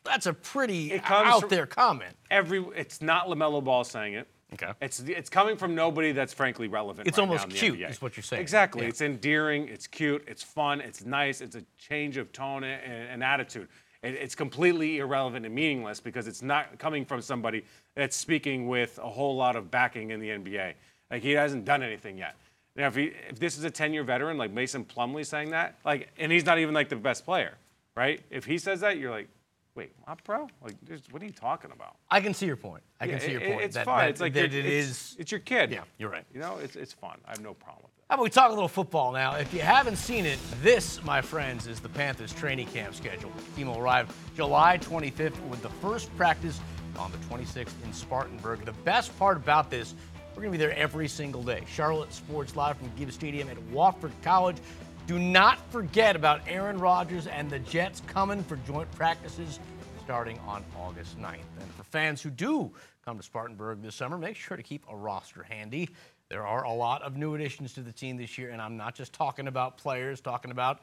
that's 0.04 0.26
a 0.26 0.32
pretty 0.32 1.00
out 1.04 1.48
there 1.48 1.66
comment. 1.66 2.16
every. 2.30 2.64
It's 2.76 3.00
not 3.00 3.26
LaMelo 3.26 3.62
Ball 3.62 3.84
saying 3.84 4.14
it. 4.14 4.28
Okay. 4.54 4.72
It's 4.80 5.00
it's 5.00 5.28
coming 5.28 5.56
from 5.56 5.74
nobody 5.74 6.12
that's 6.12 6.32
frankly 6.32 6.68
relevant. 6.68 7.08
It's 7.08 7.18
right 7.18 7.24
almost 7.24 7.40
now 7.40 7.44
in 7.44 7.50
the 7.50 7.76
cute, 7.76 7.90
is 7.90 8.00
what 8.00 8.16
you're 8.16 8.22
saying. 8.22 8.40
Exactly. 8.40 8.82
Yeah. 8.82 8.88
It's 8.88 9.00
endearing. 9.00 9.68
It's 9.68 9.86
cute. 9.86 10.24
It's 10.28 10.42
fun. 10.42 10.80
It's 10.80 11.04
nice. 11.04 11.40
It's 11.40 11.56
a 11.56 11.64
change 11.76 12.16
of 12.18 12.30
tone 12.32 12.62
and, 12.62 13.08
and 13.08 13.24
attitude. 13.24 13.68
It, 14.04 14.14
it's 14.14 14.34
completely 14.34 14.98
irrelevant 14.98 15.46
and 15.46 15.54
meaningless 15.54 15.98
because 16.00 16.28
it's 16.28 16.42
not 16.42 16.78
coming 16.78 17.04
from 17.04 17.22
somebody 17.22 17.64
that's 17.94 18.16
speaking 18.16 18.68
with 18.68 18.98
a 19.02 19.08
whole 19.08 19.34
lot 19.34 19.56
of 19.56 19.70
backing 19.70 20.10
in 20.10 20.20
the 20.20 20.28
NBA. 20.28 20.74
Like 21.10 21.22
he 21.22 21.32
hasn't 21.32 21.64
done 21.64 21.82
anything 21.82 22.18
yet. 22.18 22.36
Now, 22.76 22.88
if, 22.88 22.96
he, 22.96 23.12
if 23.28 23.38
this 23.38 23.56
is 23.56 23.64
a 23.64 23.70
10-year 23.70 24.02
veteran 24.02 24.36
like 24.36 24.50
Mason 24.50 24.84
Plumlee 24.84 25.24
saying 25.24 25.50
that, 25.50 25.78
like, 25.84 26.08
and 26.18 26.30
he's 26.32 26.44
not 26.44 26.58
even 26.58 26.74
like 26.74 26.88
the 26.88 26.96
best 26.96 27.24
player, 27.24 27.54
right? 27.96 28.20
If 28.30 28.44
he 28.44 28.58
says 28.58 28.80
that, 28.80 28.98
you're 28.98 29.12
like, 29.12 29.28
wait, 29.76 29.92
what, 30.04 30.22
bro? 30.24 30.48
Like, 30.60 30.74
what 31.12 31.22
are 31.22 31.24
you 31.24 31.30
talking 31.30 31.70
about? 31.70 31.94
I 32.10 32.20
can 32.20 32.34
see 32.34 32.46
your 32.46 32.56
point. 32.56 32.82
I 33.00 33.06
can 33.06 33.14
Yeah, 33.14 33.20
see 33.20 33.30
your 33.32 33.40
point. 33.42 33.60
It's 33.60 33.76
that, 33.76 33.84
fun. 33.84 33.98
that- 33.98 34.10
it's 34.10 34.20
like 34.20 34.32
that 34.34 34.52
it 34.52 34.66
it's, 34.66 34.88
is- 34.90 35.16
It's 35.20 35.30
your 35.30 35.38
kid. 35.40 35.70
Yeah, 35.70 35.84
you're 35.98 36.10
right. 36.10 36.24
You 36.34 36.40
know, 36.40 36.56
it's 36.60 36.74
it's 36.74 36.92
fun. 36.92 37.16
I 37.26 37.30
have 37.30 37.40
no 37.42 37.54
problem 37.54 37.82
with 37.84 37.92
it. 37.92 37.93
How 38.10 38.16
about 38.16 38.24
we 38.24 38.30
talk 38.30 38.50
a 38.50 38.54
little 38.54 38.68
football 38.68 39.12
now? 39.12 39.36
If 39.36 39.54
you 39.54 39.60
haven't 39.60 39.96
seen 39.96 40.26
it, 40.26 40.38
this, 40.60 41.02
my 41.04 41.22
friends, 41.22 41.66
is 41.66 41.80
the 41.80 41.88
Panthers 41.88 42.34
training 42.34 42.66
camp 42.66 42.94
schedule. 42.94 43.32
The 43.34 43.56
team 43.56 43.68
will 43.68 43.78
arrive 43.78 44.14
July 44.36 44.76
25th 44.76 45.40
with 45.48 45.62
the 45.62 45.70
first 45.70 46.14
practice 46.14 46.60
on 46.98 47.10
the 47.12 47.18
26th 47.18 47.72
in 47.82 47.94
Spartanburg. 47.94 48.66
The 48.66 48.72
best 48.72 49.18
part 49.18 49.38
about 49.38 49.70
this, 49.70 49.94
we're 50.30 50.42
going 50.42 50.52
to 50.52 50.58
be 50.58 50.62
there 50.62 50.76
every 50.76 51.08
single 51.08 51.42
day. 51.42 51.64
Charlotte 51.66 52.12
Sports 52.12 52.56
Live 52.56 52.76
from 52.76 52.90
Gibbs 52.94 53.14
Stadium 53.14 53.48
at 53.48 53.56
Wofford 53.72 54.12
College. 54.22 54.58
Do 55.06 55.18
not 55.18 55.58
forget 55.72 56.14
about 56.14 56.42
Aaron 56.46 56.76
Rodgers 56.76 57.26
and 57.26 57.48
the 57.48 57.60
Jets 57.60 58.02
coming 58.06 58.44
for 58.44 58.56
joint 58.66 58.90
practices 58.92 59.60
starting 60.04 60.38
on 60.40 60.62
August 60.78 61.18
9th. 61.18 61.38
And 61.58 61.70
for 61.74 61.84
fans 61.84 62.20
who 62.20 62.28
do 62.28 62.70
come 63.02 63.16
to 63.16 63.22
Spartanburg 63.22 63.80
this 63.80 63.94
summer, 63.94 64.18
make 64.18 64.36
sure 64.36 64.56
to 64.56 64.62
keep 64.62 64.84
a 64.90 64.94
roster 64.94 65.42
handy. 65.42 65.88
There 66.30 66.46
are 66.46 66.64
a 66.64 66.72
lot 66.72 67.02
of 67.02 67.18
new 67.18 67.34
additions 67.34 67.74
to 67.74 67.80
the 67.80 67.92
team 67.92 68.16
this 68.16 68.38
year, 68.38 68.50
and 68.50 68.60
I'm 68.60 68.78
not 68.78 68.94
just 68.94 69.12
talking 69.12 69.46
about 69.46 69.76
players, 69.76 70.22
talking 70.22 70.50
about 70.50 70.80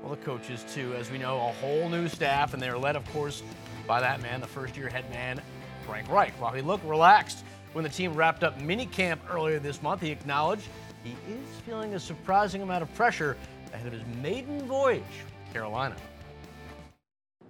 well, 0.00 0.10
the 0.10 0.16
coaches 0.16 0.64
too. 0.72 0.94
As 0.94 1.10
we 1.10 1.18
know, 1.18 1.36
a 1.36 1.52
whole 1.60 1.88
new 1.90 2.08
staff, 2.08 2.54
and 2.54 2.62
they're 2.62 2.78
led, 2.78 2.96
of 2.96 3.04
course, 3.12 3.42
by 3.86 4.00
that 4.00 4.22
man, 4.22 4.40
the 4.40 4.46
first-year 4.46 4.88
head 4.88 5.08
man, 5.10 5.42
Frank 5.84 6.08
Reich. 6.08 6.32
While 6.40 6.52
he 6.52 6.62
looked 6.62 6.84
relaxed 6.86 7.44
when 7.74 7.84
the 7.84 7.90
team 7.90 8.14
wrapped 8.14 8.42
up 8.42 8.58
minicamp 8.58 9.18
earlier 9.30 9.58
this 9.58 9.82
month, 9.82 10.00
he 10.00 10.10
acknowledged 10.10 10.66
he 11.04 11.10
is 11.10 11.60
feeling 11.66 11.94
a 11.94 12.00
surprising 12.00 12.62
amount 12.62 12.82
of 12.82 12.92
pressure 12.94 13.36
ahead 13.74 13.86
of 13.86 13.92
his 13.92 14.02
maiden 14.22 14.62
voyage, 14.62 15.02
Carolina. 15.52 15.94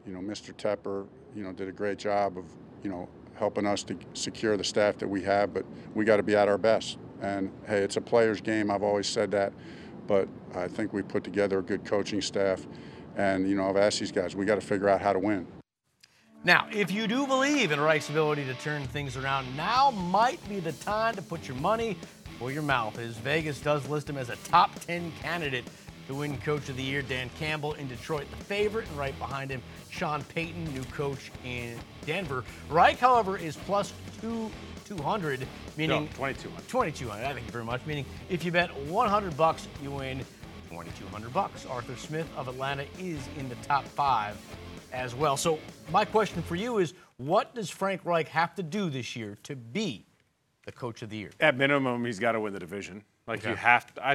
you 0.04 0.12
know, 0.12 0.20
Mr. 0.20 0.52
Tepper, 0.52 1.06
you 1.36 1.44
know, 1.44 1.52
did 1.52 1.68
a 1.68 1.72
great 1.72 1.98
job 1.98 2.36
of, 2.36 2.44
you 2.82 2.90
know, 2.90 3.08
helping 3.34 3.66
us 3.66 3.84
to 3.84 3.96
secure 4.14 4.56
the 4.56 4.64
staff 4.64 4.98
that 4.98 5.08
we 5.08 5.22
have, 5.22 5.54
but 5.54 5.64
we 5.94 6.04
got 6.04 6.16
to 6.16 6.24
be 6.24 6.34
at 6.34 6.48
our 6.48 6.58
best. 6.58 6.98
And 7.22 7.50
hey, 7.66 7.78
it's 7.78 7.96
a 7.96 8.00
player's 8.00 8.40
game. 8.40 8.70
I've 8.70 8.82
always 8.82 9.06
said 9.06 9.30
that, 9.32 9.52
but 10.06 10.28
I 10.54 10.68
think 10.68 10.92
we 10.92 11.02
put 11.02 11.24
together 11.24 11.58
a 11.58 11.62
good 11.62 11.84
coaching 11.84 12.20
staff. 12.22 12.66
And 13.16 13.48
you 13.48 13.54
know, 13.54 13.68
I've 13.68 13.76
asked 13.76 14.00
these 14.00 14.12
guys, 14.12 14.34
we 14.34 14.44
got 14.44 14.54
to 14.56 14.66
figure 14.66 14.88
out 14.88 15.00
how 15.00 15.12
to 15.12 15.18
win. 15.18 15.46
Now, 16.42 16.68
if 16.72 16.90
you 16.90 17.06
do 17.06 17.26
believe 17.26 17.70
in 17.70 17.78
Reich's 17.78 18.08
ability 18.08 18.46
to 18.46 18.54
turn 18.54 18.82
things 18.84 19.16
around, 19.16 19.54
now 19.56 19.90
might 19.90 20.46
be 20.48 20.58
the 20.58 20.72
time 20.72 21.14
to 21.16 21.22
put 21.22 21.46
your 21.46 21.56
money 21.58 21.98
where 22.38 22.50
your 22.50 22.62
mouth 22.62 22.98
is. 22.98 23.16
Vegas 23.18 23.60
does 23.60 23.86
list 23.88 24.08
him 24.08 24.16
as 24.16 24.30
a 24.30 24.36
top 24.36 24.74
10 24.86 25.12
candidate 25.20 25.66
to 26.06 26.14
win 26.14 26.38
Coach 26.38 26.70
of 26.70 26.76
the 26.76 26.82
Year. 26.82 27.02
Dan 27.02 27.28
Campbell 27.38 27.74
in 27.74 27.88
Detroit, 27.88 28.26
the 28.30 28.44
favorite, 28.44 28.88
and 28.88 28.96
right 28.96 29.16
behind 29.18 29.50
him, 29.50 29.62
Sean 29.90 30.24
Payton, 30.24 30.64
new 30.72 30.82
coach 30.84 31.30
in 31.44 31.78
Denver. 32.06 32.42
Reich, 32.70 32.98
however, 32.98 33.36
is 33.36 33.56
plus 33.56 33.92
two 34.22 34.50
200, 34.96 35.46
meaning 35.76 36.02
No, 36.02 36.06
2200. 36.08 36.68
2200. 36.68 37.24
I 37.24 37.32
thank 37.32 37.46
you 37.46 37.52
very 37.52 37.64
much. 37.64 37.86
Meaning, 37.86 38.04
if 38.28 38.44
you 38.44 38.50
bet 38.50 38.76
100 38.86 39.36
bucks, 39.36 39.68
you 39.80 39.92
win 39.92 40.18
2,200 40.68 41.32
bucks. 41.32 41.64
Arthur 41.64 41.94
Smith 41.94 42.28
of 42.36 42.48
Atlanta 42.48 42.84
is 42.98 43.20
in 43.38 43.48
the 43.48 43.54
top 43.56 43.84
five 43.84 44.36
as 44.92 45.14
well. 45.14 45.36
So 45.36 45.60
my 45.92 46.04
question 46.04 46.42
for 46.42 46.56
you 46.56 46.78
is, 46.78 46.94
what 47.18 47.54
does 47.54 47.70
Frank 47.70 48.04
Reich 48.04 48.28
have 48.28 48.56
to 48.56 48.64
do 48.64 48.90
this 48.90 49.14
year 49.14 49.38
to 49.44 49.54
be 49.54 50.06
the 50.64 50.72
coach 50.72 51.02
of 51.02 51.10
the 51.10 51.18
year? 51.18 51.30
At 51.38 51.56
minimum, 51.56 52.04
he's 52.04 52.18
got 52.18 52.32
to 52.32 52.40
win 52.40 52.52
the 52.52 52.58
division. 52.58 53.04
Like 53.28 53.44
you 53.44 53.54
have 53.54 53.94
to. 53.94 54.04
I, 54.04 54.14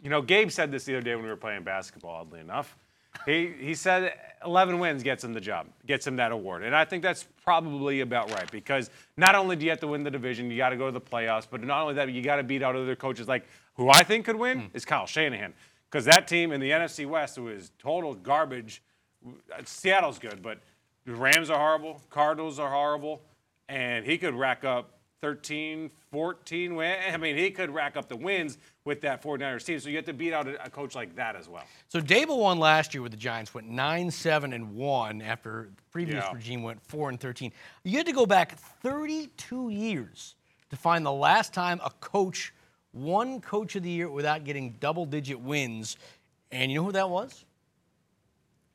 you 0.00 0.08
know, 0.08 0.22
Gabe 0.22 0.50
said 0.50 0.70
this 0.70 0.84
the 0.84 0.94
other 0.94 1.02
day 1.02 1.16
when 1.16 1.24
we 1.24 1.30
were 1.30 1.36
playing 1.36 1.64
basketball. 1.64 2.20
Oddly 2.20 2.38
enough, 2.38 2.76
he 3.26 3.52
he 3.58 3.74
said 3.74 4.14
11 4.44 4.78
wins 4.78 5.02
gets 5.02 5.22
him 5.24 5.32
the 5.32 5.40
job, 5.40 5.66
gets 5.86 6.06
him 6.06 6.16
that 6.16 6.32
award, 6.32 6.62
and 6.62 6.74
I 6.74 6.84
think 6.84 7.02
that's 7.02 7.26
probably 7.44 8.00
about 8.00 8.30
right 8.32 8.50
because 8.50 8.90
not 9.16 9.34
only 9.34 9.56
do 9.56 9.64
you 9.64 9.70
have 9.70 9.80
to 9.80 9.86
win 9.86 10.02
the 10.02 10.10
division, 10.10 10.50
you 10.50 10.56
got 10.56 10.70
to 10.70 10.76
go 10.76 10.86
to 10.86 10.92
the 10.92 11.00
playoffs, 11.00 11.46
but 11.50 11.62
not 11.62 11.82
only 11.82 11.94
that, 11.94 12.10
you 12.10 12.22
got 12.22 12.36
to 12.36 12.42
beat 12.42 12.62
out 12.62 12.76
other 12.76 12.96
coaches. 12.96 13.28
Like 13.28 13.46
who 13.74 13.90
I 13.90 14.02
think 14.02 14.24
could 14.26 14.36
win 14.36 14.60
hmm. 14.60 14.66
is 14.76 14.84
Kyle 14.84 15.06
Shanahan 15.06 15.54
because 15.90 16.04
that 16.06 16.26
team 16.26 16.52
in 16.52 16.60
the 16.60 16.70
NFC 16.70 17.06
West 17.06 17.38
was 17.38 17.70
total 17.78 18.14
garbage. 18.14 18.82
Uh, 19.26 19.62
Seattle's 19.64 20.18
good, 20.18 20.42
but 20.42 20.58
the 21.04 21.14
Rams 21.14 21.50
are 21.50 21.58
horrible, 21.58 22.00
Cardinals 22.10 22.58
are 22.58 22.70
horrible, 22.70 23.22
and 23.68 24.04
he 24.04 24.18
could 24.18 24.34
rack 24.34 24.64
up 24.64 24.98
13, 25.22 25.88
14 26.10 26.74
wins. 26.74 26.98
I 27.12 27.16
mean, 27.16 27.36
he 27.36 27.50
could 27.52 27.70
rack 27.70 27.96
up 27.96 28.08
the 28.08 28.16
wins 28.16 28.58
with 28.84 29.00
that 29.02 29.22
49ers 29.22 29.64
team. 29.64 29.78
So 29.78 29.88
you 29.88 29.96
have 29.96 30.04
to 30.06 30.12
beat 30.12 30.32
out 30.34 30.48
a, 30.48 30.62
a 30.66 30.68
coach 30.68 30.94
like 30.96 31.14
that 31.14 31.36
as 31.36 31.48
well. 31.48 31.62
So 31.88 32.00
Daboll 32.00 32.40
won 32.40 32.58
last 32.58 32.92
year 32.92 33.02
with 33.02 33.12
the 33.12 33.18
Giants, 33.18 33.54
went 33.54 33.68
9 33.68 34.10
7 34.10 34.52
and 34.52 34.74
1 34.74 35.22
after 35.22 35.70
the 35.74 35.82
previous 35.92 36.24
Yeah. 36.24 36.32
regime 36.34 36.62
went 36.64 36.82
4 36.88 37.08
and 37.10 37.20
13. 37.20 37.52
You 37.84 37.96
had 37.96 38.06
to 38.06 38.12
go 38.12 38.26
back 38.26 38.58
32 38.58 39.70
years 39.70 40.34
to 40.70 40.76
find 40.76 41.06
the 41.06 41.12
last 41.12 41.54
time 41.54 41.80
a 41.84 41.90
coach 42.00 42.52
won 42.92 43.40
coach 43.40 43.76
of 43.76 43.84
the 43.84 43.90
year 43.90 44.10
without 44.10 44.42
getting 44.44 44.72
double 44.80 45.06
digit 45.06 45.38
wins. 45.40 45.96
And 46.50 46.70
you 46.70 46.78
know 46.78 46.84
who 46.84 46.92
that 46.92 47.08
was? 47.08 47.44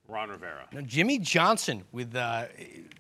Ron 0.08 0.30
Rivera. 0.30 0.66
Now, 0.72 0.82
Jimmy 0.82 1.20
Johnson 1.20 1.84
with 1.92 2.16
uh, 2.16 2.46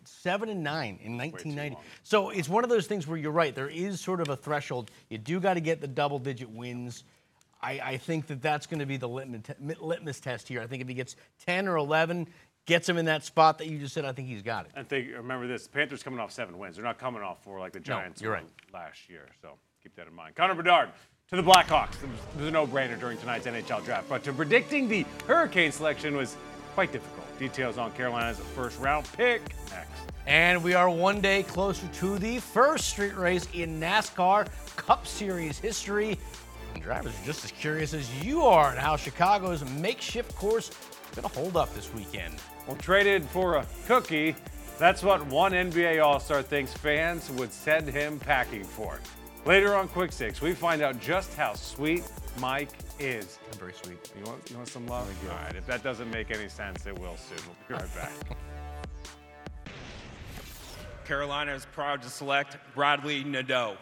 seven 0.03 0.49
and 0.49 0.63
nine 0.63 0.99
in 1.01 1.17
1990. 1.17 1.77
So 2.03 2.29
it's 2.31 2.49
one 2.49 2.63
of 2.63 2.69
those 2.69 2.87
things 2.87 3.07
where 3.07 3.17
you're 3.17 3.31
right. 3.31 3.55
There 3.55 3.69
is 3.69 4.01
sort 4.01 4.21
of 4.21 4.29
a 4.29 4.35
threshold. 4.35 4.91
You 5.09 5.17
do 5.17 5.39
got 5.39 5.53
to 5.53 5.61
get 5.61 5.79
the 5.79 5.87
double-digit 5.87 6.49
wins. 6.49 7.03
I, 7.61 7.79
I 7.83 7.97
think 7.97 8.27
that 8.27 8.41
that's 8.41 8.67
going 8.67 8.79
to 8.79 8.85
be 8.85 8.97
the 8.97 9.07
litmus, 9.07 9.43
te- 9.43 9.75
litmus 9.79 10.19
test 10.19 10.47
here. 10.47 10.61
I 10.61 10.67
think 10.67 10.81
if 10.81 10.87
he 10.87 10.93
gets 10.93 11.15
10 11.45 11.67
or 11.67 11.77
11, 11.77 12.27
gets 12.67 12.87
him 12.87 12.97
in 12.97 13.05
that 13.05 13.23
spot 13.23 13.57
that 13.57 13.67
you 13.67 13.79
just 13.79 13.93
said, 13.93 14.05
I 14.05 14.11
think 14.11 14.27
he's 14.27 14.43
got 14.43 14.65
it. 14.65 14.71
And 14.75 14.87
think, 14.87 15.07
remember 15.15 15.47
this: 15.47 15.63
the 15.63 15.69
Panthers 15.69 16.03
coming 16.03 16.19
off 16.19 16.31
seven 16.31 16.59
wins. 16.59 16.75
They're 16.75 16.85
not 16.85 16.99
coming 16.99 17.23
off 17.23 17.41
four 17.43 17.59
like 17.59 17.71
the 17.71 17.79
Giants 17.79 18.21
you're 18.21 18.33
right. 18.33 18.45
last 18.71 19.09
year. 19.09 19.29
So 19.41 19.53
keep 19.81 19.95
that 19.95 20.07
in 20.07 20.13
mind. 20.13 20.35
Connor 20.35 20.53
Bedard 20.53 20.89
to 21.29 21.35
the 21.35 21.43
Blackhawks. 21.43 22.03
It 22.03 22.09
was, 22.09 22.19
it 22.35 22.39
was 22.39 22.47
a 22.47 22.51
no-brainer 22.51 22.99
during 22.99 23.17
tonight's 23.17 23.47
NHL 23.47 23.83
draft. 23.83 24.07
But 24.07 24.23
to 24.25 24.33
predicting 24.33 24.87
the 24.87 25.05
Hurricane 25.25 25.71
selection 25.71 26.15
was 26.15 26.37
quite 26.77 26.91
difficult. 26.91 27.25
Details 27.39 27.79
on 27.79 27.91
Carolina's 27.93 28.37
first-round 28.37 29.09
pick 29.13 29.41
next. 29.71 29.89
And 30.27 30.63
we 30.63 30.75
are 30.75 30.91
one 30.91 31.21
day 31.21 31.41
closer 31.41 31.87
to 31.87 32.19
the 32.19 32.37
first 32.37 32.87
street 32.87 33.17
race 33.17 33.47
in 33.51 33.79
NASCAR 33.79 34.47
Cup 34.75 35.07
Series 35.07 35.57
history. 35.57 36.19
And 36.75 36.83
drivers 36.83 37.19
are 37.19 37.25
just 37.25 37.43
as 37.43 37.49
curious 37.49 37.95
as 37.95 38.23
you 38.23 38.43
are 38.43 38.73
at 38.73 38.77
how 38.77 38.95
Chicago's 38.95 39.65
makeshift 39.65 40.35
course 40.35 40.69
is 40.69 40.75
going 41.15 41.27
to 41.27 41.35
hold 41.35 41.57
up 41.57 41.73
this 41.73 41.91
weekend. 41.95 42.35
Well, 42.67 42.75
traded 42.75 43.25
for 43.25 43.55
a 43.55 43.65
cookie. 43.87 44.35
That's 44.77 45.01
what 45.01 45.25
one 45.25 45.53
NBA 45.53 46.05
All 46.05 46.19
Star 46.19 46.43
thinks 46.43 46.73
fans 46.73 47.31
would 47.31 47.51
send 47.51 47.87
him 47.87 48.19
packing 48.19 48.63
for. 48.63 48.99
Later 49.47 49.73
on 49.73 49.87
Quick 49.87 50.11
Six, 50.11 50.41
we 50.41 50.53
find 50.53 50.83
out 50.83 50.99
just 50.99 51.33
how 51.33 51.55
sweet 51.55 52.03
Mike 52.39 52.69
is. 52.99 53.39
I'm 53.51 53.59
very 53.59 53.73
sweet. 53.73 54.11
You 54.17 54.23
want, 54.25 54.49
you 54.49 54.57
want 54.57 54.67
some 54.67 54.87
love? 54.87 55.09
All 55.29 55.35
right, 55.35 55.55
if 55.55 55.65
that 55.67 55.83
doesn't 55.83 56.09
make 56.11 56.31
any 56.31 56.49
sense, 56.49 56.85
it 56.85 56.97
will 56.97 57.17
soon. 57.17 57.37
We'll 57.47 57.55
be 57.67 57.83
right 57.83 57.95
back. 57.95 58.11
Carolina 61.05 61.53
is 61.53 61.65
proud 61.71 62.01
to 62.01 62.09
select 62.09 62.57
Bradley 62.75 63.23
Nadeau. 63.23 63.77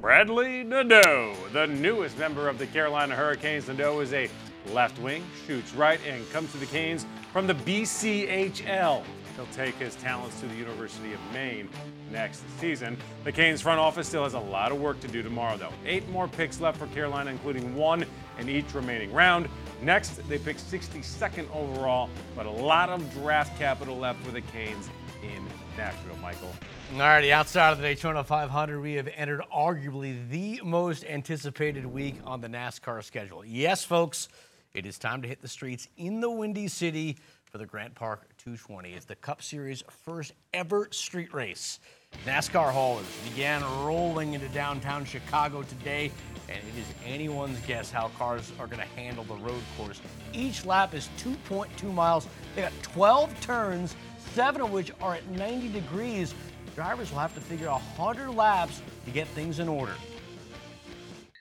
Bradley 0.00 0.62
Nadeau, 0.62 1.34
the 1.52 1.66
newest 1.66 2.18
member 2.18 2.48
of 2.48 2.58
the 2.58 2.66
Carolina 2.66 3.14
Hurricanes. 3.16 3.66
Nadeau 3.66 4.00
is 4.00 4.12
a 4.12 4.28
left 4.72 4.98
wing, 5.00 5.24
shoots 5.46 5.72
right, 5.74 5.98
and 6.06 6.30
comes 6.32 6.52
to 6.52 6.58
the 6.58 6.66
Canes 6.66 7.06
from 7.32 7.46
the 7.46 7.54
BCHL. 7.54 9.02
He'll 9.36 9.46
take 9.46 9.74
his 9.76 9.94
talents 9.96 10.40
to 10.40 10.46
the 10.46 10.54
University 10.54 11.12
of 11.12 11.20
Maine 11.32 11.68
next 12.10 12.42
season. 12.58 12.96
The 13.24 13.32
Canes 13.32 13.60
front 13.60 13.78
office 13.78 14.08
still 14.08 14.24
has 14.24 14.34
a 14.34 14.40
lot 14.40 14.72
of 14.72 14.80
work 14.80 14.98
to 15.00 15.08
do 15.08 15.22
tomorrow, 15.22 15.58
though. 15.58 15.72
Eight 15.84 16.08
more 16.08 16.26
picks 16.26 16.58
left 16.58 16.78
for 16.78 16.86
Carolina, 16.88 17.30
including 17.30 17.76
one 17.76 18.06
in 18.38 18.48
each 18.48 18.72
remaining 18.74 19.12
round. 19.12 19.48
Next, 19.82 20.26
they 20.28 20.38
pick 20.38 20.56
62nd 20.56 21.54
overall, 21.54 22.08
but 22.34 22.46
a 22.46 22.50
lot 22.50 22.88
of 22.88 23.12
draft 23.12 23.58
capital 23.58 23.98
left 23.98 24.24
for 24.24 24.32
the 24.32 24.40
Canes 24.40 24.88
in 25.22 25.46
Nashville, 25.76 26.16
Michael. 26.22 26.50
All 26.94 27.00
righty, 27.00 27.32
outside 27.32 27.72
of 27.72 27.78
the 27.78 27.82
Daytona 27.84 28.24
500, 28.24 28.80
we 28.80 28.94
have 28.94 29.08
entered 29.14 29.42
arguably 29.54 30.28
the 30.30 30.60
most 30.64 31.04
anticipated 31.04 31.84
week 31.84 32.16
on 32.24 32.40
the 32.40 32.48
NASCAR 32.48 33.02
schedule. 33.04 33.44
Yes, 33.44 33.84
folks, 33.84 34.28
it 34.76 34.84
is 34.84 34.98
time 34.98 35.22
to 35.22 35.28
hit 35.28 35.40
the 35.40 35.48
streets 35.48 35.88
in 35.96 36.20
the 36.20 36.30
Windy 36.30 36.68
City 36.68 37.16
for 37.50 37.56
the 37.56 37.64
Grant 37.64 37.94
Park 37.94 38.28
220. 38.36 38.92
It's 38.92 39.06
the 39.06 39.14
Cup 39.14 39.40
Series' 39.42 39.82
first 40.04 40.34
ever 40.52 40.88
street 40.90 41.32
race. 41.32 41.80
NASCAR 42.26 42.70
haulers 42.70 43.06
began 43.26 43.62
rolling 43.86 44.34
into 44.34 44.48
downtown 44.50 45.06
Chicago 45.06 45.62
today, 45.62 46.12
and 46.50 46.58
it 46.58 46.78
is 46.78 46.86
anyone's 47.06 47.58
guess 47.60 47.90
how 47.90 48.08
cars 48.18 48.52
are 48.60 48.66
going 48.66 48.82
to 48.82 49.00
handle 49.00 49.24
the 49.24 49.36
road 49.36 49.62
course. 49.78 50.02
Each 50.34 50.66
lap 50.66 50.92
is 50.92 51.08
2.2 51.18 51.94
miles. 51.94 52.28
They 52.54 52.60
got 52.60 52.72
12 52.82 53.40
turns, 53.40 53.96
seven 54.34 54.60
of 54.60 54.72
which 54.72 54.92
are 55.00 55.14
at 55.14 55.26
90 55.30 55.68
degrees. 55.68 56.34
Drivers 56.74 57.10
will 57.10 57.20
have 57.20 57.34
to 57.34 57.40
figure 57.40 57.70
100 57.70 58.30
laps 58.30 58.82
to 59.06 59.10
get 59.10 59.26
things 59.28 59.58
in 59.58 59.68
order. 59.70 59.94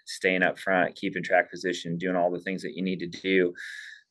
Staying 0.05 0.43
up 0.43 0.57
front, 0.57 0.95
keeping 0.95 1.23
track 1.23 1.51
position, 1.51 1.97
doing 1.97 2.15
all 2.15 2.31
the 2.31 2.41
things 2.41 2.61
that 2.63 2.75
you 2.75 2.83
need 2.83 2.99
to 2.99 3.07
do. 3.07 3.53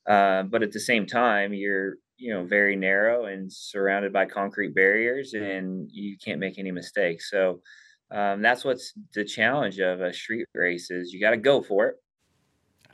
Uh, 0.07 0.43
but 0.43 0.63
at 0.63 0.73
the 0.73 0.81
same 0.81 1.07
time, 1.07 1.55
you're 1.55 1.95
you 2.17 2.33
know 2.33 2.45
very 2.45 2.77
narrow 2.77 3.27
and 3.27 3.53
surrounded 3.53 4.13
by 4.13 4.27
concrete 4.27 4.75
barriers, 4.75 5.35
and 5.35 5.89
you 5.93 6.17
can't 6.23 6.41
make 6.41 6.59
any 6.59 6.71
mistakes. 6.71 7.31
So 7.31 7.61
um, 8.11 8.43
that's 8.43 8.65
what's 8.65 8.93
the 9.15 9.25
challenge 9.25 9.79
of 9.81 10.01
a 10.01 10.13
street 10.13 10.47
race 10.55 10.91
is 10.91 11.13
you 11.13 11.21
got 11.21 11.31
to 11.31 11.37
go 11.37 11.63
for 11.63 11.87
it. 11.89 11.97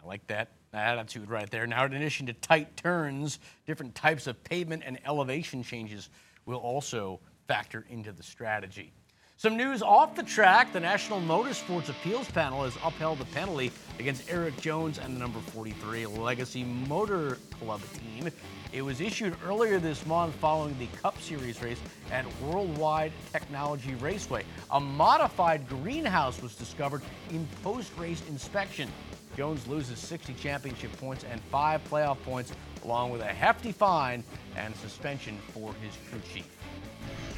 I 0.02 0.06
like 0.06 0.26
that 0.28 0.52
attitude 0.72 1.28
right 1.28 1.50
there. 1.50 1.66
Now, 1.66 1.84
in 1.84 1.94
addition 1.94 2.26
to 2.26 2.32
tight 2.32 2.76
turns, 2.76 3.40
different 3.66 3.94
types 3.94 4.26
of 4.26 4.42
pavement 4.44 4.82
and 4.86 4.98
elevation 5.04 5.62
changes 5.62 6.10
will 6.46 6.58
also 6.58 7.20
factor 7.48 7.84
into 7.90 8.12
the 8.12 8.22
strategy. 8.22 8.92
Some 9.40 9.56
news 9.56 9.80
off 9.80 10.16
the 10.16 10.22
track. 10.22 10.70
The 10.74 10.80
National 10.80 11.18
Motorsports 11.18 11.88
Appeals 11.88 12.30
Panel 12.30 12.64
has 12.64 12.76
upheld 12.84 13.20
the 13.20 13.24
penalty 13.24 13.72
against 13.98 14.30
Erik 14.30 14.60
Jones 14.60 14.98
and 14.98 15.16
the 15.16 15.18
number 15.18 15.38
43 15.38 16.04
Legacy 16.04 16.62
Motor 16.62 17.38
Club 17.58 17.80
team. 17.94 18.30
It 18.74 18.82
was 18.82 19.00
issued 19.00 19.34
earlier 19.46 19.78
this 19.78 20.04
month 20.04 20.34
following 20.34 20.78
the 20.78 20.88
Cup 20.88 21.18
Series 21.22 21.62
race 21.62 21.80
at 22.12 22.26
Worldwide 22.42 23.12
Technology 23.32 23.94
Raceway. 23.94 24.44
A 24.72 24.78
modified 24.78 25.66
greenhouse 25.70 26.42
was 26.42 26.54
discovered 26.54 27.00
in 27.30 27.48
post 27.62 27.92
race 27.96 28.22
inspection. 28.28 28.90
Jones 29.38 29.66
loses 29.66 29.98
60 30.00 30.34
championship 30.34 30.92
points 30.98 31.24
and 31.24 31.40
five 31.44 31.80
playoff 31.90 32.22
points, 32.24 32.52
along 32.84 33.08
with 33.08 33.22
a 33.22 33.24
hefty 33.24 33.72
fine 33.72 34.22
and 34.54 34.76
suspension 34.76 35.38
for 35.54 35.72
his 35.80 35.96
crew 36.10 36.20
chief. 36.30 36.46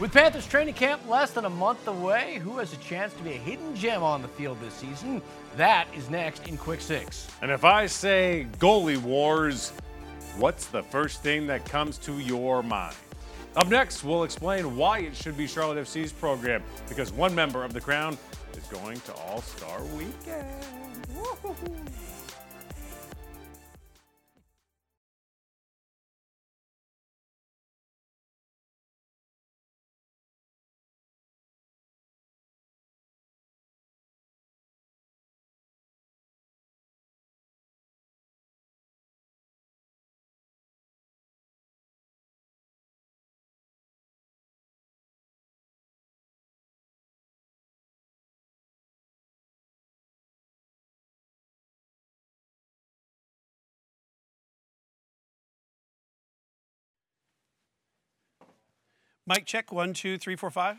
With 0.03 0.13
Panthers 0.13 0.49
training 0.49 0.75
camp 0.75 1.09
less 1.09 1.31
than 1.31 1.45
a 1.45 1.49
month 1.49 1.87
away, 1.87 2.41
who 2.43 2.59
has 2.59 2.73
a 2.73 2.77
chance 2.79 3.15
to 3.15 3.23
be 3.23 3.35
a 3.35 3.37
hidden 3.37 3.77
gem 3.77 4.03
on 4.03 4.21
the 4.21 4.27
field 4.27 4.59
this 4.61 4.75
season? 4.75 5.23
That 5.57 5.87
is 5.97 6.11
next 6.11 6.49
in 6.49 6.57
Quick 6.57 6.81
Six. 6.81 7.29
And 7.41 7.53
if 7.53 7.63
I 7.65 7.87
say 7.87 8.49
goalie 8.59 8.97
wars, 8.97 9.71
what's 10.39 10.67
the 10.67 10.83
first 10.83 11.23
thing 11.23 11.47
that 11.47 11.65
comes 11.65 11.99
to 11.99 12.19
your 12.19 12.65
mind? 12.65 12.97
Up 13.55 13.69
next, 13.69 14.03
we'll 14.03 14.25
explain 14.25 14.77
why 14.77 14.99
it 14.99 15.15
should 15.15 15.37
be 15.37 15.47
Charlotte 15.47 15.79
FC's 15.79 16.11
program 16.11 16.65
because 16.89 17.13
one 17.13 17.33
member 17.33 17.63
of 17.63 17.73
the 17.73 17.81
Crown 17.81 18.19
is 18.57 18.65
going 18.65 18.99
to 19.03 19.15
All 19.15 19.41
Star 19.41 19.85
Weekend. 19.85 20.49
Woo-hoo-hoo. 21.15 21.77
Mike, 59.33 59.47
check 59.47 59.73
one, 59.73 59.95
two, 59.95 60.19
three, 60.19 60.37
four, 60.37 60.51
five. 60.51 60.77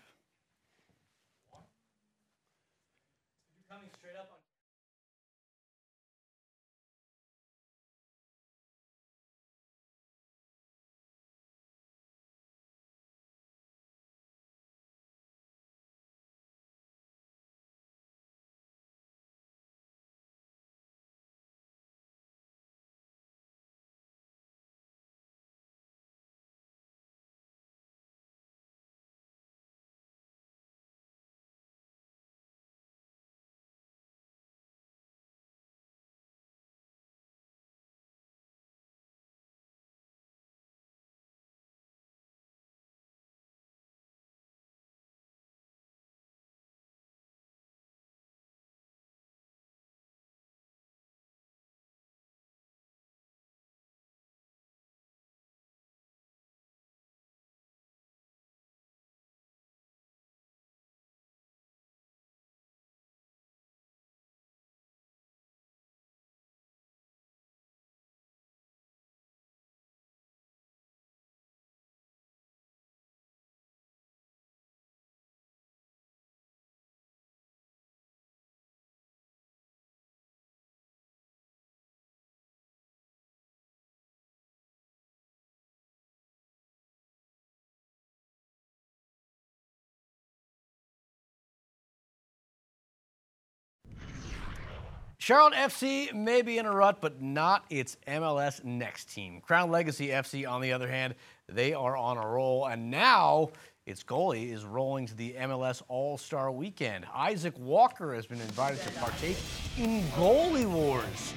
Charlotte 95.25 95.53
FC 95.53 96.13
may 96.13 96.41
be 96.41 96.57
in 96.57 96.65
a 96.65 96.71
rut, 96.73 96.97
but 96.99 97.21
not 97.21 97.63
its 97.69 97.95
MLS 98.05 98.61
next 98.65 99.05
team. 99.05 99.39
Crown 99.39 99.71
Legacy 99.71 100.09
FC, 100.09 100.45
on 100.45 100.59
the 100.59 100.73
other 100.73 100.89
hand, 100.89 101.15
they 101.47 101.73
are 101.73 101.95
on 101.95 102.17
a 102.17 102.27
roll, 102.27 102.65
and 102.65 102.91
now 102.91 103.49
its 103.85 104.03
goalie 104.03 104.51
is 104.51 104.65
rolling 104.65 105.05
to 105.05 105.15
the 105.15 105.33
MLS 105.39 105.81
All 105.87 106.17
Star 106.17 106.51
Weekend. 106.51 107.05
Isaac 107.15 107.57
Walker 107.57 108.13
has 108.13 108.25
been 108.25 108.41
invited 108.41 108.81
to 108.81 108.91
partake 108.99 109.37
in 109.77 110.01
Goalie 110.09 110.69
Wars, 110.69 111.33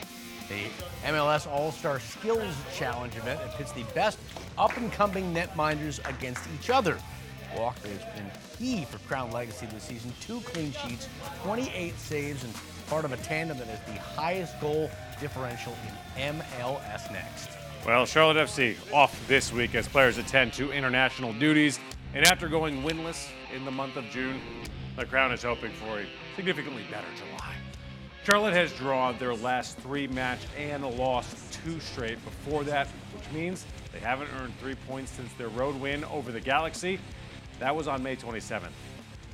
the 0.48 0.64
MLS 1.04 1.46
All 1.46 1.70
Star 1.70 2.00
Skills 2.00 2.56
Challenge 2.74 3.14
event 3.14 3.38
that 3.38 3.54
pits 3.54 3.70
the 3.70 3.84
best 3.94 4.18
up 4.58 4.76
and 4.76 4.90
coming 4.90 5.32
netminders 5.32 6.00
against 6.10 6.42
each 6.58 6.70
other. 6.70 6.98
Walker 7.56 7.86
has 7.86 8.04
been 8.16 8.28
key 8.58 8.84
for 8.84 8.98
Crown 9.06 9.30
Legacy 9.30 9.66
this 9.66 9.84
season. 9.84 10.12
Two 10.20 10.40
clean 10.40 10.72
sheets, 10.72 11.08
28 11.44 11.96
saves, 12.00 12.42
and 12.42 12.52
part 12.86 13.04
of 13.04 13.12
a 13.12 13.16
tandem 13.18 13.58
that 13.58 13.66
has 13.66 13.80
the 13.80 14.00
highest 14.00 14.58
goal 14.60 14.90
differential 15.20 15.74
in 16.16 16.34
MLS 16.60 17.10
next. 17.12 17.50
Well, 17.86 18.06
Charlotte 18.06 18.36
FC 18.36 18.76
off 18.92 19.26
this 19.28 19.52
week 19.52 19.74
as 19.74 19.86
players 19.86 20.18
attend 20.18 20.52
to 20.54 20.72
international 20.72 21.32
duties. 21.34 21.78
And 22.14 22.24
after 22.24 22.48
going 22.48 22.82
winless 22.82 23.28
in 23.54 23.64
the 23.64 23.70
month 23.70 23.96
of 23.96 24.04
June, 24.06 24.40
the 24.96 25.04
Crown 25.04 25.32
is 25.32 25.42
hoping 25.42 25.70
for 25.72 26.00
a 26.00 26.06
significantly 26.34 26.82
better 26.90 27.06
July. 27.16 27.54
Charlotte 28.24 28.54
has 28.54 28.72
drawn 28.72 29.16
their 29.18 29.34
last 29.34 29.78
three 29.78 30.08
match 30.08 30.40
and 30.58 30.84
lost 30.84 31.52
two 31.52 31.78
straight 31.78 32.22
before 32.24 32.64
that, 32.64 32.88
which 33.14 33.30
means 33.32 33.64
they 33.92 34.00
haven't 34.00 34.28
earned 34.40 34.52
three 34.58 34.74
points 34.88 35.12
since 35.12 35.32
their 35.34 35.48
road 35.50 35.80
win 35.80 36.02
over 36.04 36.32
the 36.32 36.40
Galaxy. 36.40 36.98
That 37.60 37.76
was 37.76 37.86
on 37.86 38.02
May 38.02 38.16
27th. 38.16 38.72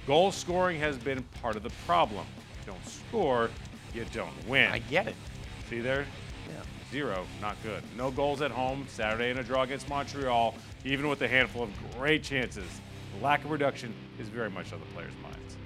Goal 0.07 0.31
scoring 0.31 0.79
has 0.81 0.99
been 0.99 1.23
part 1.41 1.57
of 1.57 1.63
the 1.63 1.71
problem. 1.87 2.27
You 2.65 2.73
don't 2.73 2.87
score, 2.87 3.51
you 3.93 4.05
don't 4.13 4.49
win. 4.49 4.71
I 4.71 4.79
get 4.79 5.09
it. 5.09 5.17
See 5.69 5.81
there? 5.81 6.07
Yeah. 6.49 6.63
Zero, 6.93 7.25
not 7.41 7.57
good. 7.65 7.83
No 7.97 8.11
goals 8.11 8.41
at 8.41 8.53
home. 8.53 8.87
Saturday 8.89 9.31
in 9.31 9.39
a 9.39 9.43
draw 9.43 9.63
against 9.63 9.89
Montreal, 9.89 10.55
even 10.85 11.09
with 11.09 11.21
a 11.23 11.29
handful 11.29 11.65
of 11.65 11.71
great 11.99 12.23
chances. 12.23 12.81
The 13.17 13.25
lack 13.25 13.43
of 13.43 13.51
production 13.51 13.93
is 14.21 14.29
very 14.29 14.51
much 14.51 14.73
on 14.73 14.79
the 14.79 14.87
players' 14.87 15.13
minds. 15.23 15.57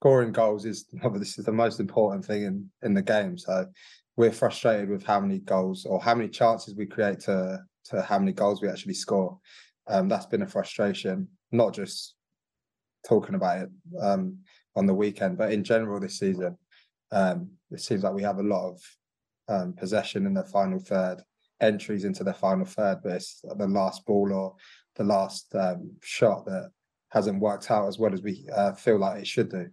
Scoring 0.00 0.32
goals 0.32 0.66
is 0.66 0.84
this 1.14 1.38
is 1.38 1.46
the 1.46 1.52
most 1.52 1.80
important 1.80 2.24
thing 2.24 2.42
in 2.42 2.70
in 2.82 2.92
the 2.92 3.02
game. 3.02 3.38
So 3.38 3.66
we're 4.16 4.32
frustrated 4.32 4.90
with 4.90 5.02
how 5.02 5.20
many 5.20 5.38
goals 5.38 5.86
or 5.86 6.00
how 6.00 6.14
many 6.14 6.28
chances 6.28 6.74
we 6.74 6.86
create 6.86 7.20
to 7.20 7.60
to 7.86 8.02
how 8.02 8.18
many 8.18 8.32
goals 8.32 8.60
we 8.60 8.68
actually 8.68 8.94
score. 8.94 9.38
Um, 9.88 10.08
that's 10.08 10.26
been 10.26 10.42
a 10.42 10.46
frustration, 10.46 11.28
not 11.52 11.72
just 11.72 12.16
talking 13.06 13.36
about 13.36 13.58
it 13.62 13.70
um, 14.02 14.38
on 14.76 14.86
the 14.86 14.94
weekend, 14.94 15.38
but 15.38 15.52
in 15.52 15.64
general 15.64 15.98
this 15.98 16.18
season. 16.18 16.56
Um, 17.10 17.50
it 17.70 17.80
seems 17.80 18.04
like 18.04 18.14
we 18.14 18.22
have 18.22 18.38
a 18.38 18.42
lot 18.42 18.70
of 18.70 18.82
um, 19.48 19.72
possession 19.72 20.26
in 20.26 20.34
the 20.34 20.44
final 20.44 20.78
third, 20.78 21.22
entries 21.60 22.04
into 22.04 22.22
the 22.22 22.34
final 22.34 22.66
third, 22.66 23.00
but 23.02 23.12
it's 23.12 23.40
the 23.42 23.66
last 23.66 24.04
ball 24.06 24.32
or 24.32 24.54
the 24.96 25.04
last 25.04 25.54
um, 25.54 25.90
shot 26.02 26.44
that 26.46 26.70
hasn't 27.10 27.40
worked 27.40 27.70
out 27.70 27.88
as 27.88 27.98
well 27.98 28.12
as 28.12 28.22
we 28.22 28.46
uh, 28.54 28.72
feel 28.72 28.98
like 28.98 29.20
it 29.20 29.26
should 29.26 29.50
do. 29.50 29.68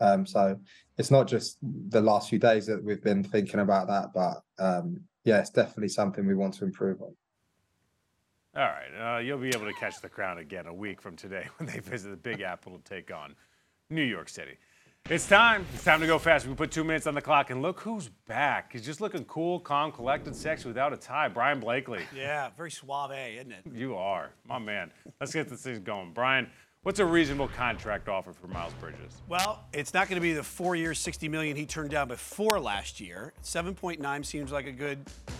Um, 0.00 0.26
so 0.26 0.58
it's 0.98 1.10
not 1.10 1.28
just 1.28 1.58
the 1.62 2.00
last 2.00 2.28
few 2.28 2.38
days 2.38 2.66
that 2.66 2.82
we've 2.82 3.02
been 3.02 3.22
thinking 3.22 3.60
about 3.60 3.86
that, 3.86 4.12
but 4.12 4.42
um, 4.62 5.00
yeah, 5.24 5.38
it's 5.38 5.50
definitely 5.50 5.88
something 5.88 6.26
we 6.26 6.34
want 6.34 6.54
to 6.54 6.64
improve 6.64 7.00
on. 7.00 7.14
All 8.54 8.64
right, 8.64 9.16
uh, 9.16 9.18
you'll 9.20 9.38
be 9.38 9.48
able 9.48 9.64
to 9.64 9.72
catch 9.72 10.00
the 10.02 10.10
crown 10.10 10.38
again 10.38 10.66
a 10.66 10.74
week 10.74 11.00
from 11.00 11.16
today 11.16 11.48
when 11.56 11.68
they 11.68 11.78
visit 11.78 12.10
the 12.10 12.16
Big 12.16 12.40
Apple 12.40 12.78
to 12.78 12.84
take 12.84 13.14
on 13.14 13.34
New 13.92 14.02
York 14.02 14.28
City. 14.28 14.56
It's 15.10 15.28
time. 15.28 15.66
It's 15.74 15.84
time 15.84 16.00
to 16.00 16.06
go 16.06 16.18
fast. 16.18 16.46
We 16.46 16.54
put 16.54 16.70
two 16.70 16.84
minutes 16.84 17.06
on 17.06 17.14
the 17.14 17.20
clock, 17.20 17.50
and 17.50 17.60
look 17.60 17.80
who's 17.80 18.08
back. 18.28 18.72
He's 18.72 18.86
just 18.86 19.00
looking 19.00 19.24
cool, 19.24 19.58
calm, 19.58 19.90
collected, 19.90 20.34
sexy 20.34 20.68
without 20.68 20.92
a 20.92 20.96
tie. 20.96 21.28
Brian 21.28 21.58
Blakely. 21.58 22.00
Yeah, 22.16 22.50
very 22.56 22.70
suave, 22.70 23.10
isn't 23.10 23.50
it? 23.50 23.62
You 23.72 23.96
are, 23.96 24.30
my 24.46 24.58
man. 24.58 24.92
Let's 25.20 25.32
get 25.32 25.48
this 25.48 25.62
thing 25.62 25.82
going. 25.82 26.12
Brian, 26.12 26.48
what's 26.82 26.98
a 26.98 27.04
reasonable 27.04 27.48
contract 27.48 28.08
offer 28.08 28.32
for 28.32 28.48
Miles 28.48 28.72
Bridges? 28.74 29.22
Well, 29.28 29.64
it's 29.72 29.94
not 29.94 30.08
going 30.08 30.16
to 30.16 30.20
be 30.20 30.32
the 30.32 30.42
four 30.42 30.74
years, 30.74 30.98
60 30.98 31.28
million 31.28 31.56
he 31.56 31.64
turned 31.64 31.90
down 31.90 32.08
before 32.08 32.58
last 32.58 33.00
year. 33.00 33.32
7.9 33.42 34.26
seems 34.26 34.50
like 34.50 34.66
a 34.66 34.72
good 34.72 34.98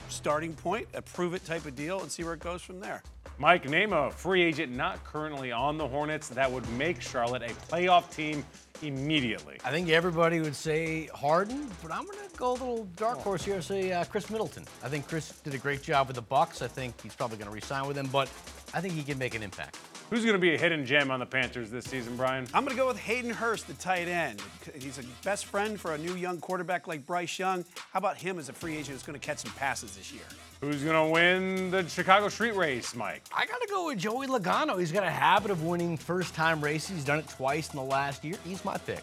starting 0.08 0.54
point, 0.54 0.88
a 0.94 1.02
prove 1.02 1.34
it 1.34 1.44
type 1.44 1.66
of 1.66 1.74
deal, 1.74 2.00
and 2.00 2.10
see 2.10 2.22
where 2.22 2.34
it 2.34 2.40
goes 2.40 2.62
from 2.62 2.80
there. 2.80 3.02
Mike, 3.38 3.68
name 3.68 3.92
a 3.92 4.10
free 4.10 4.42
agent 4.42 4.70
not 4.72 5.02
currently 5.04 5.50
on 5.50 5.78
the 5.78 5.86
Hornets 5.86 6.28
that 6.28 6.50
would 6.50 6.68
make 6.72 7.00
Charlotte 7.00 7.42
a 7.42 7.48
playoff 7.48 8.14
team 8.14 8.44
immediately. 8.82 9.58
I 9.64 9.70
think 9.70 9.88
everybody 9.88 10.40
would 10.40 10.54
say 10.54 11.06
Harden, 11.14 11.68
but 11.82 11.92
I'm 11.92 12.04
going 12.04 12.18
to 12.18 12.36
go 12.36 12.50
a 12.50 12.52
little 12.52 12.84
dark 12.96 13.18
horse 13.18 13.44
here 13.44 13.54
and 13.54 13.64
say 13.64 13.92
uh, 13.92 14.04
Khris 14.04 14.30
Middleton. 14.30 14.64
I 14.82 14.88
think 14.88 15.08
Khris 15.08 15.42
did 15.42 15.54
a 15.54 15.58
great 15.58 15.82
job 15.82 16.08
with 16.08 16.16
the 16.16 16.22
Bucks. 16.22 16.62
I 16.62 16.68
think 16.68 17.00
he's 17.00 17.14
probably 17.14 17.36
going 17.36 17.48
to 17.48 17.54
resign 17.54 17.86
with 17.86 17.96
them, 17.96 18.08
but 18.12 18.28
I 18.74 18.80
think 18.80 18.94
he 18.94 19.02
can 19.02 19.18
make 19.18 19.34
an 19.34 19.42
impact. 19.42 19.76
Who's 20.12 20.26
going 20.26 20.34
to 20.34 20.38
be 20.38 20.54
a 20.54 20.58
hidden 20.58 20.84
gem 20.84 21.10
on 21.10 21.20
the 21.20 21.24
Panthers 21.24 21.70
this 21.70 21.86
season, 21.86 22.18
Brian? 22.18 22.46
I'm 22.52 22.64
going 22.64 22.76
to 22.76 22.78
go 22.78 22.86
with 22.86 22.98
Hayden 22.98 23.30
Hurst, 23.30 23.66
the 23.66 23.72
tight 23.72 24.08
end. 24.08 24.42
He's 24.78 24.98
a 24.98 25.02
best 25.24 25.46
friend 25.46 25.80
for 25.80 25.94
a 25.94 25.98
new 25.98 26.16
young 26.16 26.38
quarterback 26.38 26.86
like 26.86 27.06
Bryce 27.06 27.38
Young. 27.38 27.64
How 27.94 27.98
about 27.98 28.18
him 28.18 28.38
as 28.38 28.50
a 28.50 28.52
free 28.52 28.74
agent 28.74 28.88
who's 28.88 29.02
going 29.02 29.18
to 29.18 29.26
catch 29.26 29.38
some 29.38 29.52
passes 29.52 29.96
this 29.96 30.12
year? 30.12 30.24
Who's 30.60 30.82
going 30.84 31.06
to 31.06 31.10
win 31.10 31.70
the 31.70 31.88
Chicago 31.88 32.28
Street 32.28 32.54
Race, 32.54 32.94
Mike? 32.94 33.22
I 33.34 33.46
got 33.46 33.62
to 33.62 33.68
go 33.68 33.86
with 33.86 34.00
Joey 34.00 34.26
Logano. 34.26 34.78
He's 34.78 34.92
got 34.92 35.04
a 35.04 35.10
habit 35.10 35.50
of 35.50 35.62
winning 35.62 35.96
first 35.96 36.34
time 36.34 36.60
races. 36.60 36.90
He's 36.90 37.04
done 37.06 37.20
it 37.20 37.28
twice 37.28 37.72
in 37.72 37.78
the 37.78 37.82
last 37.82 38.22
year. 38.22 38.36
He's 38.44 38.62
my 38.66 38.76
pick. 38.76 39.02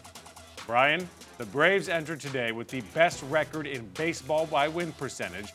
Brian, 0.64 1.08
the 1.38 1.46
Braves 1.46 1.88
entered 1.88 2.20
today 2.20 2.52
with 2.52 2.68
the 2.68 2.82
best 2.94 3.24
record 3.24 3.66
in 3.66 3.84
baseball 3.94 4.46
by 4.46 4.68
win 4.68 4.92
percentage. 4.92 5.52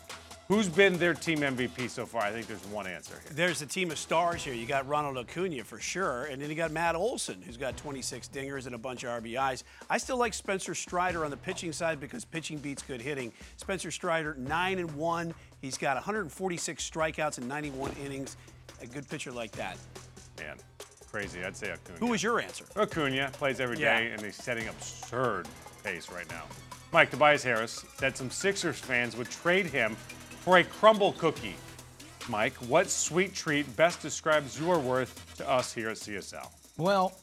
Who's 0.48 0.70
been 0.70 1.00
their 1.00 1.16
team 1.16 1.40
MVP 1.40 1.90
so 1.90 2.06
far? 2.06 2.22
I 2.22 2.32
think 2.32 2.46
there's 2.46 2.64
one 2.68 2.86
answer 2.86 3.16
here. 3.24 3.32
There's 3.34 3.64
a 3.64 3.66
team 3.66 3.90
of 3.90 3.98
stars 3.98 4.44
here. 4.44 4.54
You 4.54 4.68
got 4.68 4.88
Ronald 4.88 5.18
Acuna 5.18 5.64
for 5.64 5.80
sure, 5.80 6.26
and 6.26 6.40
then 6.40 6.52
you 6.52 6.56
got 6.56 6.70
Matt 6.70 6.94
Olson, 6.94 7.42
who's 7.42 7.58
got 7.58 7.76
26 7.78 8.28
dingers 8.30 8.68
and 8.68 8.76
a 8.76 8.78
bunch 8.78 9.04
of 9.04 9.24
RBIs. 9.24 9.64
I 9.90 9.98
still 9.98 10.18
like 10.18 10.36
Spencer 10.36 10.76
Strider 10.76 11.26
on 11.26 11.32
the 11.32 11.38
pitching 11.38 11.72
side 11.72 12.00
because 12.00 12.26
pitching 12.26 12.60
beats 12.60 12.84
good 12.84 13.02
hitting. 13.02 13.34
Spencer 13.58 13.90
Strider, 13.90 14.36
9 14.38 14.78
and 14.78 14.92
1. 14.96 15.34
He's 15.62 15.80
got 15.80 15.96
146 15.96 16.90
strikeouts 16.92 17.40
in 17.40 17.48
91 17.48 17.94
innings. 18.06 18.38
A 18.84 18.86
good 18.86 19.10
pitcher 19.10 19.32
like 19.32 19.52
that. 19.54 19.78
Man, 20.38 20.58
crazy. 21.12 21.44
I'd 21.44 21.58
say 21.58 21.72
Acuna. 21.72 21.98
Who 21.98 22.08
was 22.08 22.22
your 22.22 22.40
answer? 22.40 22.66
Acuna 22.76 23.32
plays 23.34 23.60
every 23.60 23.80
Yeah. 23.80 24.00
day, 24.00 24.12
and 24.12 24.22
he's 24.22 24.36
setting 24.36 24.68
absurd 24.68 25.48
pace 25.84 26.12
right 26.12 26.30
now. 26.30 26.44
Mike 26.94 27.10
Tobias 27.10 27.42
Harris 27.42 27.84
said 27.98 28.16
some 28.16 28.30
Sixers 28.30 28.78
fans 28.78 29.16
would 29.18 29.30
trade 29.32 29.66
him 29.66 29.98
for 30.46 30.60
a 30.60 30.64
Crumbl 30.64 31.18
cookie. 31.18 31.56
Mike, 32.30 32.54
what 32.68 32.88
sweet 32.88 33.34
treat 33.34 33.76
best 33.76 34.00
describes 34.00 34.60
your 34.60 34.78
worth 34.78 35.36
to 35.38 35.50
us 35.50 35.74
here 35.74 35.90
at 35.90 35.98
CSL? 35.98 36.48
Well, 36.78 37.18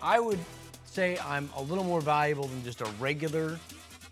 I 0.00 0.18
would 0.18 0.38
say 0.86 1.18
I'm 1.18 1.50
a 1.58 1.62
little 1.62 1.84
more 1.84 2.00
valuable 2.00 2.46
than 2.46 2.64
just 2.64 2.80
a 2.80 2.86
regular 2.98 3.58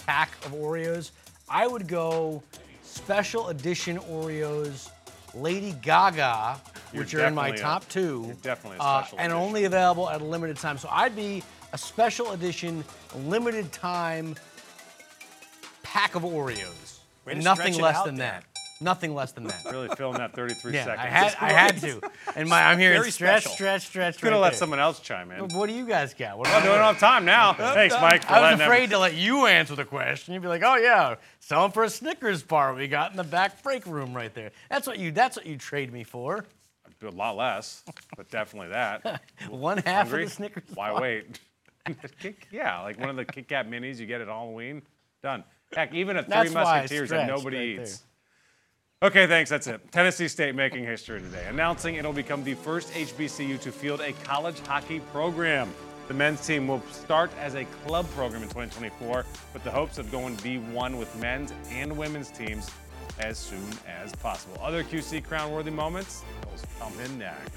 pack 0.04 0.32
of 0.44 0.52
Oreos. 0.52 1.12
I 1.48 1.66
would 1.66 1.88
go 1.88 2.42
special 2.82 3.48
edition 3.48 3.96
Oreos, 4.00 4.90
Lady 5.34 5.74
Gaga, 5.80 6.60
You're 6.92 7.04
which 7.04 7.14
are 7.14 7.24
in 7.26 7.34
my 7.34 7.48
a- 7.48 7.56
top 7.56 7.88
2 7.88 8.24
you're 8.26 8.34
definitely 8.42 8.76
a 8.80 8.82
uh, 8.82 9.06
and 9.12 9.20
edition. 9.20 9.32
only 9.32 9.64
available 9.64 10.10
at 10.10 10.20
a 10.20 10.24
limited 10.24 10.58
time. 10.58 10.76
So 10.76 10.90
I'd 10.92 11.16
be 11.16 11.42
a 11.72 11.78
special 11.78 12.32
edition, 12.32 12.84
limited 13.24 13.72
time 13.72 14.34
pack 15.82 16.16
of 16.16 16.22
Oreos. 16.22 16.98
Way 17.24 17.34
to 17.34 17.40
Nothing 17.40 17.72
stretch 17.74 17.78
it 17.78 17.82
less 17.82 17.96
out 17.96 18.06
than 18.06 18.14
there. 18.16 18.30
that. 18.32 18.44
Nothing 18.80 19.14
less 19.14 19.30
than 19.30 19.44
that. 19.44 19.64
Really 19.70 19.88
filling 19.96 20.18
that 20.18 20.34
33 20.34 20.74
Yeah, 20.74 20.84
seconds. 20.84 21.00
I 21.04 21.06
had, 21.08 21.36
I 21.40 21.52
had 21.52 21.80
to. 21.82 22.00
And 22.34 22.48
my, 22.48 22.62
I'm 22.64 22.78
hearing 22.80 22.98
Very 22.98 23.12
stretch, 23.12 23.42
special. 23.42 23.54
stretch, 23.54 23.86
stretch. 23.86 24.16
Could 24.18 24.32
have 24.32 24.32
right 24.32 24.40
let 24.42 24.50
there. 24.52 24.58
someone 24.58 24.80
else 24.80 24.98
chime 24.98 25.30
in. 25.30 25.48
What 25.56 25.68
do 25.68 25.72
you 25.74 25.86
guys 25.86 26.14
got? 26.14 26.36
What 26.38 26.48
Oh, 26.50 26.58
we 26.60 26.64
don't 26.66 26.78
have 26.78 26.98
time 26.98 27.24
now. 27.24 27.52
Thanks, 27.74 27.94
Mike, 28.00 28.24
for 28.24 28.32
I 28.32 28.40
was 28.40 28.42
letting 28.42 28.58
them- 28.58 28.68
afraid 28.68 28.90
to 28.90 28.98
let 28.98 29.14
you 29.14 29.46
answer 29.46 29.76
the 29.76 29.84
question. 29.84 30.34
You'd 30.34 30.42
be 30.42 30.48
like, 30.48 30.62
"Oh 30.64 30.76
yeah, 30.76 31.16
selling 31.38 31.70
for 31.70 31.84
a 31.84 31.90
Snickers 31.90 32.42
bar 32.42 32.74
we 32.74 32.88
got 32.88 33.10
in 33.12 33.16
the 33.18 33.22
back 33.24 33.62
break 33.62 33.86
room 33.86 34.14
right 34.14 34.34
there." 34.34 34.50
That's 34.70 34.86
what 34.88 34.98
you. 34.98 35.12
That's 35.12 35.36
what 35.36 35.46
you 35.46 35.56
trade 35.58 35.92
me 35.92 36.02
for. 36.04 36.44
A 37.04 37.10
lot 37.10 37.36
less, 37.36 37.82
but 38.16 38.30
definitely 38.30 38.70
that. 38.70 39.22
One 39.50 39.78
half 39.78 40.06
Hungry? 40.08 40.22
of 40.24 40.28
the 40.30 40.34
Snickers. 40.36 40.62
Why 40.74 40.90
bar. 40.92 41.00
wait? 41.02 41.40
Yeah, 42.52 42.80
like 42.82 42.98
one 43.00 43.10
of 43.10 43.16
the 43.16 43.24
Kit 43.24 43.48
Kat 43.48 43.68
minis 43.68 43.98
you 43.98 44.06
get 44.06 44.20
at 44.20 44.28
Halloween. 44.28 44.82
Done. 45.22 45.42
Heck, 45.74 45.94
even 45.94 46.16
a 46.16 46.22
Three 46.22 46.30
That's 46.30 46.52
Musketeers 46.52 47.10
that 47.10 47.26
nobody 47.26 47.56
right 47.56 47.80
eats. 47.80 48.04
Okay, 49.02 49.26
thanks. 49.26 49.50
That's 49.50 49.66
it. 49.66 49.90
Tennessee 49.90 50.28
State 50.28 50.54
making 50.54 50.84
history 50.84 51.20
today, 51.20 51.44
announcing 51.48 51.96
it'll 51.96 52.12
become 52.12 52.44
the 52.44 52.54
first 52.54 52.92
HBCU 52.92 53.60
to 53.60 53.72
field 53.72 54.00
a 54.00 54.12
college 54.24 54.60
hockey 54.60 55.00
program. 55.12 55.72
The 56.08 56.14
men's 56.14 56.46
team 56.46 56.68
will 56.68 56.82
start 56.90 57.30
as 57.40 57.54
a 57.54 57.64
club 57.86 58.08
program 58.10 58.42
in 58.42 58.48
2024 58.48 59.24
with 59.52 59.64
the 59.64 59.70
hopes 59.70 59.98
of 59.98 60.10
going 60.12 60.36
D1 60.36 60.98
with 60.98 61.14
men's 61.16 61.52
and 61.70 61.96
women's 61.96 62.30
teams 62.30 62.70
as 63.18 63.38
soon 63.38 63.66
as 63.88 64.14
possible. 64.16 64.56
Other 64.60 64.84
QC 64.84 65.24
crown 65.24 65.50
worthy 65.52 65.70
moments, 65.70 66.22
those 66.42 66.62
come 66.78 66.92
in 67.00 67.18
next. 67.18 67.50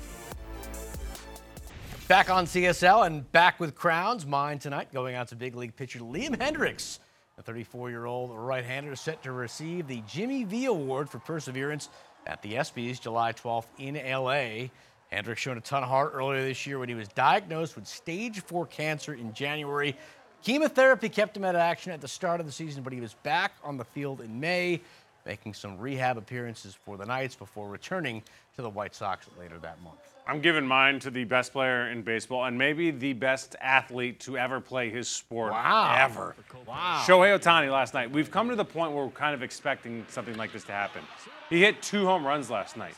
Back 2.08 2.30
on 2.30 2.46
CSL 2.46 3.08
and 3.08 3.30
back 3.32 3.60
with 3.60 3.76
crowns. 3.76 4.26
Mine 4.26 4.60
tonight 4.60 4.94
going 4.94 5.16
out 5.16 5.28
to 5.30 5.36
big 5.36 5.56
league 5.56 5.76
pitcher 5.76 6.00
Liam 6.00 6.38
Hendriks. 6.38 7.00
The 7.38 7.52
34-year-old 7.52 8.32
right-hander 8.34 8.94
is 8.94 9.02
set 9.02 9.22
to 9.24 9.34
receive 9.34 9.88
the 9.88 10.02
Jimmy 10.08 10.46
V 10.46 10.68
Award 10.68 11.10
for 11.10 11.20
perseverance 11.20 11.90
at 12.26 12.42
the 12.42 12.54
ESPYs 12.54 13.02
July 13.02 13.34
12th 13.34 13.66
in 13.78 13.96
LA. 13.96 14.70
Hendriks 15.12 15.36
showed 15.36 15.58
a 15.58 15.62
ton 15.62 15.84
of 15.84 15.90
heart 15.90 16.14
earlier 16.16 16.42
this 16.42 16.66
year 16.66 16.80
when 16.80 16.88
he 16.88 16.96
was 16.96 17.10
diagnosed 17.10 17.76
with 17.76 17.88
stage 17.88 18.40
4 18.40 18.66
cancer 18.68 19.14
in 19.14 19.34
January. 19.34 19.98
Chemotherapy 20.44 21.10
kept 21.10 21.36
him 21.36 21.44
out 21.44 21.56
of 21.56 21.62
action 21.62 21.92
at 21.92 22.00
the 22.00 22.08
start 22.08 22.40
of 22.40 22.46
the 22.46 22.54
season, 22.54 22.84
but 22.84 22.94
he 22.94 23.02
was 23.02 23.16
back 23.16 23.52
on 23.66 23.76
the 23.76 23.84
field 23.84 24.22
in 24.22 24.40
May, 24.40 24.80
making 25.26 25.54
some 25.54 25.78
rehab 25.78 26.18
appearances 26.18 26.76
for 26.76 26.98
the 26.98 27.06
Knights 27.06 27.36
before 27.36 27.68
returning 27.70 28.22
to 28.56 28.62
the 28.62 28.70
White 28.70 28.94
Sox 28.96 29.26
later 29.40 29.58
that 29.60 29.82
month. 29.82 29.98
I'm 30.28 30.42
giving 30.42 30.66
mine 30.66 31.00
to 31.02 31.12
the 31.12 31.24
best 31.24 31.52
player 31.52 31.90
in 31.92 32.02
baseball 32.02 32.46
and 32.46 32.58
maybe 32.58 32.90
the 32.90 33.14
best 33.14 33.56
athlete 33.62 34.20
to 34.22 34.38
ever 34.38 34.60
play 34.60 34.90
his 34.90 35.08
sport 35.08 35.52
Wow. 35.52 35.96
ever. 36.00 36.36
Wow. 36.66 37.04
Shohei 37.06 37.38
Ohtani 37.38 37.72
last 37.72 37.94
night. 37.94 38.10
We've 38.10 38.32
come 38.32 38.50
to 38.50 38.56
the 38.56 38.66
point 38.66 38.94
where 38.94 39.06
we're 39.06 39.12
kind 39.12 39.36
of 39.36 39.44
expecting 39.44 40.04
something 40.10 40.36
like 40.36 40.52
this 40.52 40.64
to 40.66 40.72
happen. 40.72 41.04
He 41.50 41.60
hit 41.62 41.82
two 41.84 42.06
home 42.06 42.26
runs 42.26 42.50
last 42.50 42.76
night. 42.76 42.96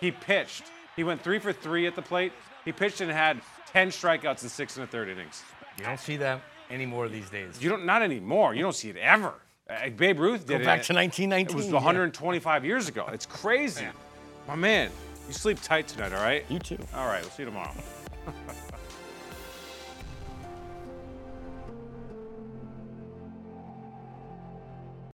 He 0.00 0.12
pitched. 0.12 0.64
He 0.94 1.02
went 1.02 1.22
three 1.22 1.40
for 1.40 1.52
three 1.52 1.86
at 1.88 1.96
the 1.96 2.02
plate. 2.02 2.32
He 2.64 2.70
pitched 2.70 3.00
and 3.00 3.10
had 3.10 3.40
10 3.72 3.88
strikeouts 3.88 4.44
in 4.44 4.48
six 4.48 4.76
and 4.76 4.84
a 4.84 4.86
third 4.86 5.08
innings. 5.08 5.42
You 5.78 5.84
don't 5.84 5.98
see 5.98 6.16
that 6.18 6.40
anymore 6.70 7.08
these 7.08 7.28
days. 7.28 7.60
You 7.60 7.70
don't, 7.70 7.86
not 7.86 8.02
anymore. 8.02 8.54
You 8.54 8.62
don't 8.62 8.74
see 8.74 8.90
it 8.90 8.96
ever. 8.96 9.34
Uh, 9.68 9.90
Babe 9.90 10.18
Ruth 10.18 10.46
did 10.46 10.48
Go 10.48 10.54
it. 10.54 10.64
back 10.64 10.82
to 10.84 10.94
1919. 10.94 11.48
It 11.48 11.54
was 11.54 11.66
yeah. 11.66 11.74
125 11.74 12.64
years 12.64 12.88
ago. 12.88 13.06
It's 13.12 13.26
crazy. 13.26 13.84
My 14.46 14.54
man, 14.54 14.90
you 15.26 15.34
sleep 15.34 15.60
tight 15.60 15.86
tonight, 15.86 16.14
all 16.14 16.22
right? 16.22 16.44
You 16.48 16.58
too. 16.58 16.78
All 16.94 17.06
right, 17.06 17.20
we'll 17.20 17.30
see 17.30 17.42
you 17.42 17.48
tomorrow. 17.48 17.74